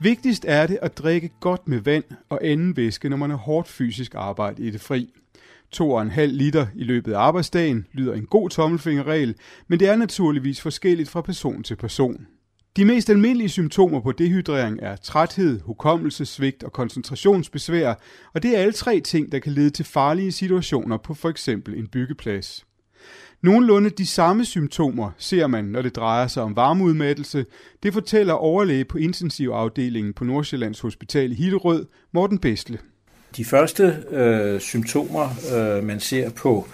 [0.00, 3.68] Vigtigst er det at drikke godt med vand og anden væske, når man har hårdt
[3.68, 5.08] fysisk arbejde i det fri.
[5.76, 9.34] 2,5 liter i løbet af arbejdsdagen lyder en god tommelfingerregel,
[9.68, 12.26] men det er naturligvis forskelligt fra person til person.
[12.76, 17.94] De mest almindelige symptomer på dehydrering er træthed, hukommelsesvigt og koncentrationsbesvær,
[18.34, 21.78] og det er alle tre ting, der kan lede til farlige situationer på for eksempel
[21.78, 22.66] en byggeplads.
[23.42, 27.46] Nogenlunde de samme symptomer ser man, når det drejer sig om varmeudmattelse.
[27.82, 32.78] Det fortæller overlæge på intensivafdelingen på Nordsjællands Hospital i Hillerød, Morten Bestle.
[33.36, 36.66] De første øh, symptomer, øh, man ser på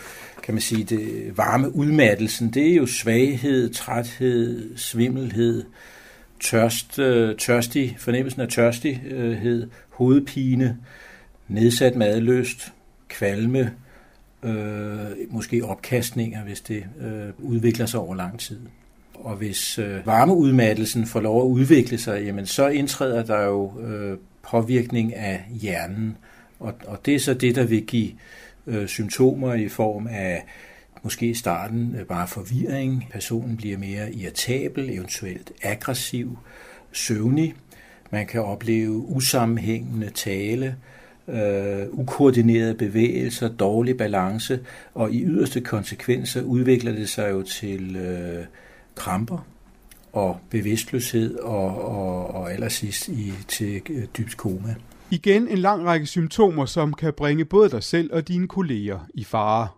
[0.47, 5.65] kan man sige, det varme udmattelsen, det er jo svaghed, træthed, svimmelhed,
[6.41, 10.79] tørst, øh, tørstig, fornemmelsen af tørstighed, hovedpine,
[11.49, 12.73] nedsat madløst,
[13.09, 13.73] kvalme,
[14.43, 18.61] øh, måske opkastninger, hvis det øh, udvikler sig over lang tid.
[19.15, 24.19] Og hvis øh, varmeudmattelsen får lov at udvikle sig, jamen så indtræder der jo øh,
[24.43, 26.17] påvirkning af hjernen.
[26.61, 28.11] Og, og det er så det, der vil give
[28.67, 30.45] øh, symptomer i form af
[31.03, 33.09] måske i starten øh, bare forvirring.
[33.13, 36.39] Personen bliver mere irritabel, eventuelt aggressiv,
[36.93, 37.55] søvnig.
[38.11, 40.77] Man kan opleve usammenhængende tale,
[41.29, 44.61] øh, ukoordinerede bevægelser, dårlig balance,
[44.95, 48.45] og i yderste konsekvenser udvikler det sig jo til øh,
[48.95, 49.47] kramper
[50.13, 54.75] og bevidstløshed og, og, og allersidst i, til øh, dybt koma.
[55.11, 59.25] Igen en lang række symptomer, som kan bringe både dig selv og dine kolleger i
[59.25, 59.69] fare.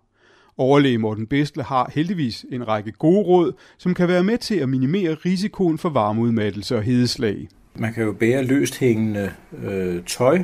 [0.56, 4.68] Overlæge Morten Bestle har heldigvis en række gode råd, som kan være med til at
[4.68, 7.48] minimere risikoen for varmeudmattelse og hedeslag.
[7.74, 10.42] Man kan jo bære løst hængende øh, tøj,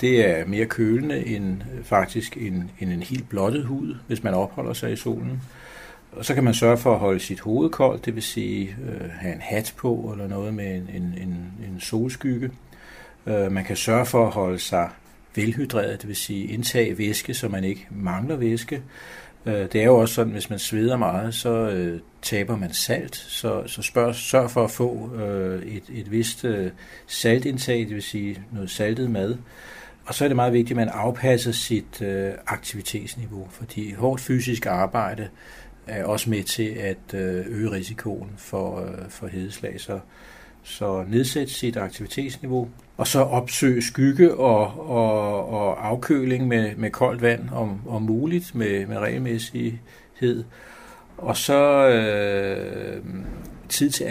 [0.00, 4.34] det er mere kølende end øh, faktisk en, end en helt blottet hud, hvis man
[4.34, 5.42] opholder sig i solen.
[6.12, 9.10] Og så kan man sørge for at holde sit hoved koldt, det vil sige øh,
[9.10, 12.50] have en hat på eller noget med en, en, en, en solskygge.
[13.26, 14.90] Øh, man kan sørge for at holde sig
[15.34, 18.82] velhydreret, det vil sige indtage væske, så man ikke mangler væske.
[19.46, 23.16] Øh, det er jo også sådan, hvis man sveder meget, så øh, taber man salt.
[23.16, 26.70] Så, så spørg, sørg for at få øh, et, et vist øh,
[27.06, 29.36] saltindtag, det vil sige noget saltet mad.
[30.06, 34.66] Og så er det meget vigtigt, at man afpasser sit øh, aktivitetsniveau, fordi hårdt fysisk
[34.66, 35.28] arbejde
[35.86, 39.80] er også med til at øh, øge risikoen for, øh, for hedeslag.
[39.80, 39.98] Så,
[40.66, 47.22] så nedsætte sit aktivitetsniveau, og så opsøge skygge og, og, og afkøling med, med koldt
[47.22, 50.44] vand om, om muligt, med, med regelmæssighed.
[51.18, 53.04] Og så øh,
[53.68, 54.04] tid til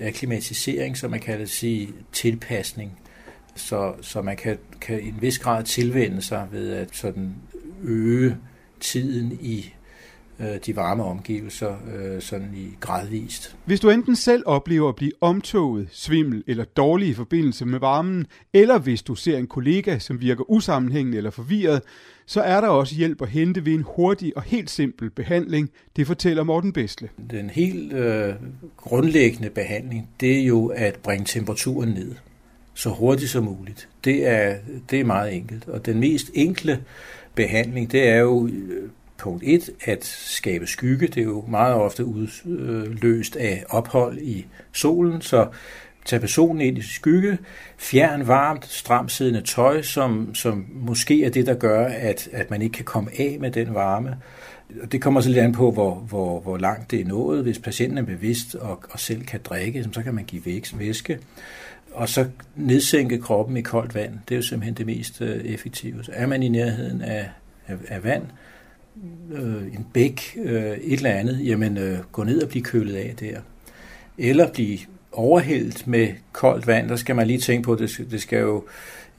[0.00, 2.98] akklimatisering, som man kan sige tilpasning,
[3.56, 7.34] så, så man kan, kan i en vis grad tilvende sig ved at sådan
[7.82, 8.36] øge
[8.80, 9.74] tiden i
[10.40, 13.56] øh, de varme omgivelser øh, sådan i gradvist.
[13.64, 18.26] Hvis du enten selv oplever at blive omtoget, svimmel eller dårlig i forbindelse med varmen,
[18.52, 21.82] eller hvis du ser en kollega, som virker usammenhængende eller forvirret,
[22.26, 25.70] så er der også hjælp at hente ved en hurtig og helt simpel behandling.
[25.96, 27.08] Det fortæller Morten Bestle.
[27.30, 28.34] Den helt øh,
[28.76, 32.14] grundlæggende behandling, det er jo at bringe temperaturen ned
[32.74, 33.88] så hurtigt som muligt.
[34.04, 34.56] Det er,
[34.90, 35.68] det er meget enkelt.
[35.68, 36.84] Og den mest enkle
[37.34, 41.06] behandling, det er jo øh, punkt 1 at skabe skygge.
[41.06, 45.48] Det er jo meget ofte udløst af ophold i solen, så
[46.04, 47.38] tag personen ind i skygge,
[47.76, 52.62] fjern varmt, stramt siddende tøj, som, som måske er det, der gør, at, at man
[52.62, 54.16] ikke kan komme af med den varme.
[54.92, 57.42] Det kommer så lidt an på, hvor, hvor, hvor langt det er nået.
[57.42, 60.42] Hvis patienten er bevidst og, og selv kan drikke, så kan man give
[60.78, 61.18] væske.
[61.92, 64.12] Og så nedsænke kroppen i koldt vand.
[64.28, 66.04] Det er jo simpelthen det mest øh, effektive.
[66.04, 67.28] Så er man i nærheden af,
[67.66, 68.22] af, af vand,
[69.32, 73.14] øh, en bæk, øh, et eller andet, jamen øh, gå ned og blive kølet af
[73.20, 73.40] der.
[74.18, 74.78] Eller blive
[75.12, 78.64] overhældt med koldt vand, der skal man lige tænke på, det, det skal jo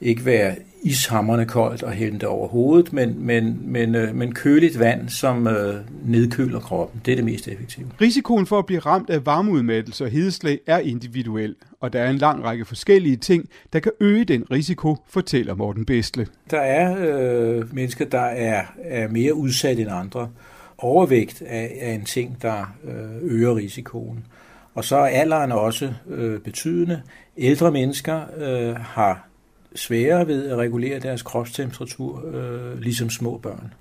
[0.00, 0.56] ikke være
[0.86, 5.74] ishammerne koldt og hælde over hovedet, men, men, men, øh, men køligt vand, som øh,
[6.04, 7.00] nedkøler kroppen.
[7.04, 7.86] Det er det mest effektive.
[8.00, 12.16] Risikoen for at blive ramt af varmeudmattelse og hedeslag er individuel, og der er en
[12.16, 16.26] lang række forskellige ting, der kan øge den risiko, fortæller Morten Bestle.
[16.50, 20.28] Der er øh, mennesker, der er, er mere udsat end andre.
[20.78, 24.26] Overvægt er, er en ting, der øh, øger risikoen.
[24.74, 27.02] Og så er alderen også øh, betydende.
[27.38, 29.25] Ældre mennesker øh, har
[29.76, 33.72] sværere ved at regulere deres kropstemperatur, øh, ligesom små børn.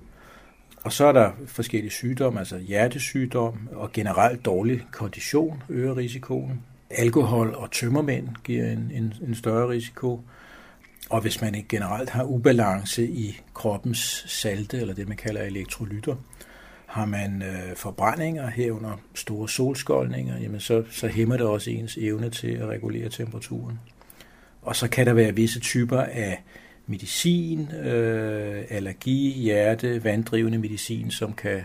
[0.84, 6.62] Og så er der forskellige sygdomme, altså hjertesygdom og generelt dårlig kondition øger risikoen.
[6.90, 10.22] Alkohol og tømmermænd giver en, en, en større risiko.
[11.10, 16.16] Og hvis man ikke generelt har ubalance i kroppens salte, eller det man kalder elektrolytter,
[16.86, 22.30] har man øh, forbrændinger herunder store solskoldninger, jamen så, så hæmmer det også ens evne
[22.30, 23.80] til at regulere temperaturen.
[24.66, 26.44] Og så kan der være visse typer af
[26.88, 31.62] medicin, øh, allergi, hjerte, vanddrivende medicin, som kan,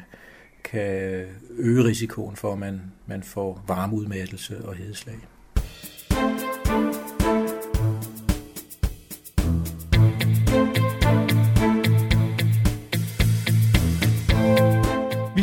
[0.65, 1.27] kan
[1.57, 5.17] øge risikoen for, at man, man får varmeudmattelse og hedeslag.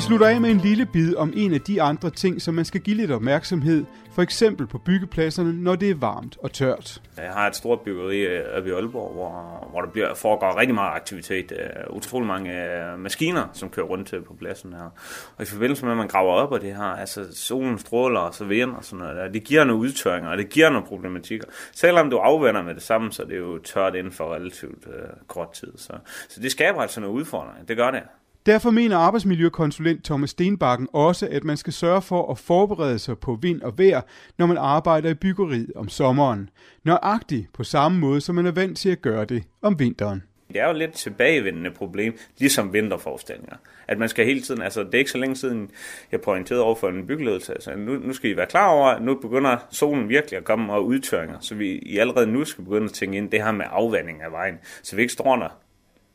[0.07, 2.81] Slutter af med en lille bid om en af de andre ting, som man skal
[2.81, 3.85] give lidt opmærksomhed,
[4.15, 7.01] for eksempel på byggepladserne, når det er varmt og tørt.
[7.17, 10.75] Jeg har et stort byggeri øh, oppe i Aalborg, hvor, hvor der bliver, foregår rigtig
[10.75, 11.51] meget aktivitet.
[11.51, 12.51] Uh, utrolig mange
[12.93, 14.89] uh, maskiner, som kører rundt på pladsen her.
[15.37, 18.33] Og i forbindelse med, at man graver op og det her, altså solen stråler og
[18.33, 21.47] så vind og sådan noget der, det giver nogle udtørringer, og det giver nogle problematikker.
[21.71, 24.93] Selvom du afvander med det samme, så er det jo tørt inden for relativt uh,
[25.27, 25.71] kort tid.
[25.77, 25.93] Så,
[26.29, 27.63] så det skaber altså nogle udfordringer.
[27.63, 28.01] Det gør det.
[28.47, 33.37] Derfor mener arbejdsmiljøkonsulent Thomas Stenbakken også, at man skal sørge for at forberede sig på
[33.41, 34.01] vind og vejr,
[34.37, 36.49] når man arbejder i byggeriet om sommeren.
[36.83, 40.23] Nøjagtigt på samme måde, som man er vant til at gøre det om vinteren.
[40.47, 43.55] Det er jo lidt tilbagevendende problem, ligesom vinterforestillinger.
[43.87, 45.69] At man skal hele tiden, altså det er ikke så længe siden,
[46.11, 49.01] jeg pointerede over for en byggeledelse, altså nu, nu skal I være klar over, at
[49.01, 52.85] nu begynder solen virkelig at komme og udtørringer, så vi I allerede nu skal begynde
[52.85, 55.49] at tænke ind det her med afvanding af vejen, så vi ikke står der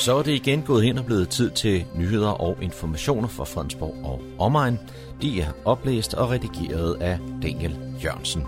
[0.00, 3.94] Så er det igen gået hen og blevet tid til nyheder og informationer fra Fredensborg
[4.04, 4.78] og omegn.
[5.22, 8.42] De er oplæst og redigeret af Daniel Jørgensen.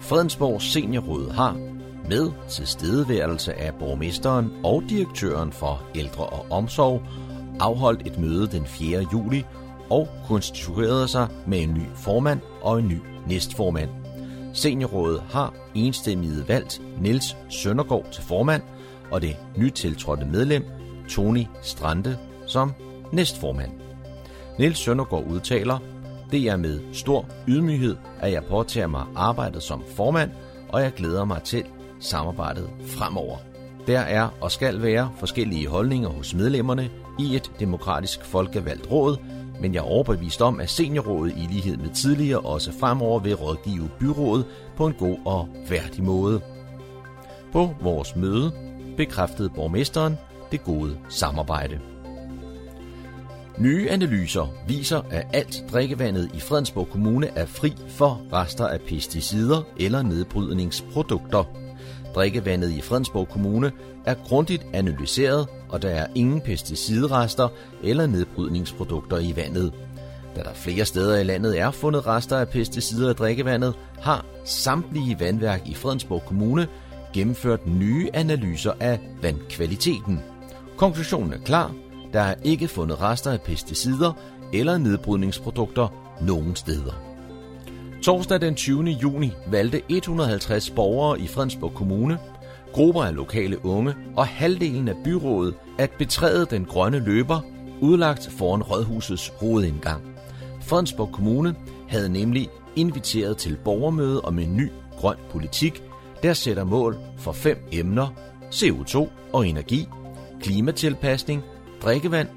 [0.00, 1.56] Fredensborg Seniorråd har
[2.08, 7.02] med tilstedeværelse af borgmesteren og direktøren for ældre og omsorg
[7.60, 9.06] afholdt et møde den 4.
[9.12, 9.44] juli
[9.90, 13.90] og konstituerede sig med en ny formand og en ny næstformand.
[14.54, 18.62] Seniorrådet har enstemmigt valgt Niels Søndergaard til formand–
[19.10, 20.64] og det nytiltrådte medlem,
[21.08, 22.72] Tony Strande, som
[23.12, 23.70] næstformand.
[24.58, 25.78] Niels Søndergaard udtaler,
[26.30, 30.30] det er med stor ydmyghed, at jeg påtager mig arbejdet som formand,
[30.68, 31.64] og jeg glæder mig til
[32.00, 33.36] samarbejdet fremover.
[33.86, 39.16] Der er og skal være forskellige holdninger hos medlemmerne i et demokratisk folkevalgt råd,
[39.60, 43.90] men jeg er overbevist om, at seniorrådet i lighed med tidligere også fremover vil rådgive
[44.00, 44.46] byrådet
[44.76, 46.40] på en god og værdig måde.
[47.52, 48.69] På vores møde
[49.00, 50.18] bekræftede borgmesteren
[50.52, 51.80] det gode samarbejde.
[53.58, 59.62] Nye analyser viser, at alt drikkevandet i Fredensborg Kommune er fri for rester af pesticider
[59.78, 61.44] eller nedbrydningsprodukter.
[62.14, 63.72] Drikkevandet i Fredensborg Kommune
[64.06, 67.48] er grundigt analyseret, og der er ingen pesticidrester
[67.82, 69.72] eller nedbrydningsprodukter i vandet.
[70.36, 75.20] Da der flere steder i landet er fundet rester af pesticider i drikkevandet, har samtlige
[75.20, 76.68] vandværk i Fredensborg Kommune
[77.12, 80.20] gennemført nye analyser af vandkvaliteten.
[80.76, 81.74] Konklusionen er klar.
[82.12, 84.12] Der er ikke fundet rester af pesticider
[84.52, 85.88] eller nedbrydningsprodukter
[86.20, 86.92] nogen steder.
[88.02, 88.84] Torsdag den 20.
[88.84, 92.18] juni valgte 150 borgere i Fredensborg Kommune,
[92.72, 97.40] grupper af lokale unge og halvdelen af byrådet at betræde den grønne løber,
[97.80, 100.02] udlagt foran Rådhusets hovedindgang.
[100.60, 101.54] Fredensborg Kommune
[101.88, 105.82] havde nemlig inviteret til borgermøde om en ny grøn politik,
[106.22, 108.08] der sætter mål for fem emner,
[108.50, 109.88] CO2 og energi,
[110.40, 111.42] klimatilpasning,
[111.82, 112.28] drikkevand,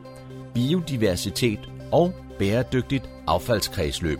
[0.53, 1.59] biodiversitet
[1.91, 4.19] og bæredygtigt affaldskredsløb.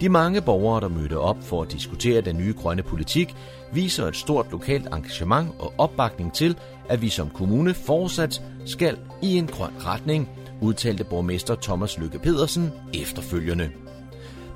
[0.00, 3.36] De mange borgere, der mødte op for at diskutere den nye grønne politik,
[3.72, 6.56] viser et stort lokalt engagement og opbakning til,
[6.88, 10.28] at vi som kommune fortsat skal i en grøn retning,
[10.60, 13.70] udtalte borgmester Thomas Lykke Pedersen efterfølgende.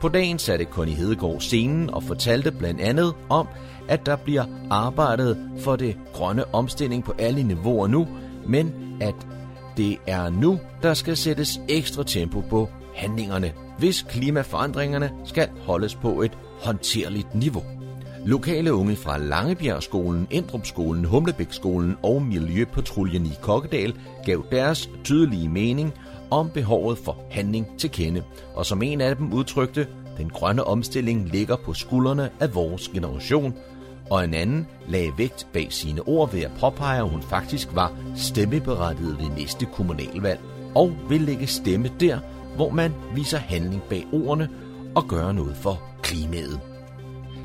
[0.00, 3.48] På dagen satte Connie Hedegaard scenen og fortalte blandt andet om,
[3.88, 8.08] at der bliver arbejdet for det grønne omstilling på alle niveauer nu,
[8.46, 9.14] men at
[9.76, 16.22] det er nu, der skal sættes ekstra tempo på handlingerne, hvis klimaforandringerne skal holdes på
[16.22, 17.62] et håndterligt niveau.
[18.24, 23.94] Lokale unge fra Langebjergskolen, Endrupskolen, Humlebækskolen og Miljøpatruljen i Kokkedal
[24.26, 25.94] gav deres tydelige mening
[26.30, 28.22] om behovet for handling til kende,
[28.54, 29.86] og som en af dem udtrykte,
[30.18, 33.54] den grønne omstilling ligger på skuldrene af vores generation,
[34.12, 37.92] og en anden lagde vægt bag sine ord ved at påpege, at hun faktisk var
[38.16, 40.40] stemmeberettiget ved næste kommunalvalg,
[40.74, 42.18] og vil lægge stemme der,
[42.56, 44.48] hvor man viser handling bag ordene
[44.94, 46.60] og gør noget for klimaet.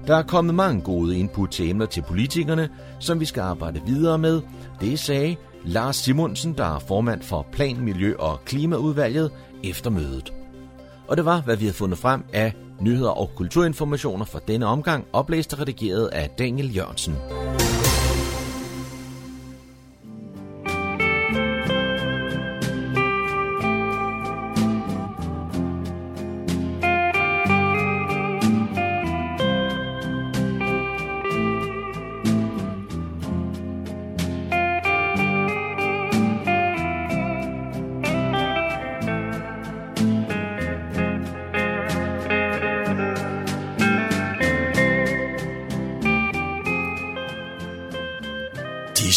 [0.07, 4.17] Der er kommet mange gode input til emner til politikerne, som vi skal arbejde videre
[4.17, 4.41] med.
[4.81, 9.31] Det sagde Lars Simonsen, der er formand for Plan, Miljø og Klimaudvalget,
[9.63, 10.33] efter mødet.
[11.07, 15.07] Og det var, hvad vi havde fundet frem af nyheder og kulturinformationer fra denne omgang,
[15.13, 17.15] oplæst og redigeret af Daniel Jørgensen.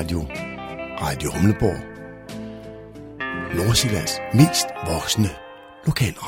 [0.00, 0.20] Radio,
[1.00, 1.80] Radio Humleborg.
[3.56, 5.28] Nordsjællands mest voksne
[5.86, 6.19] lokalradio.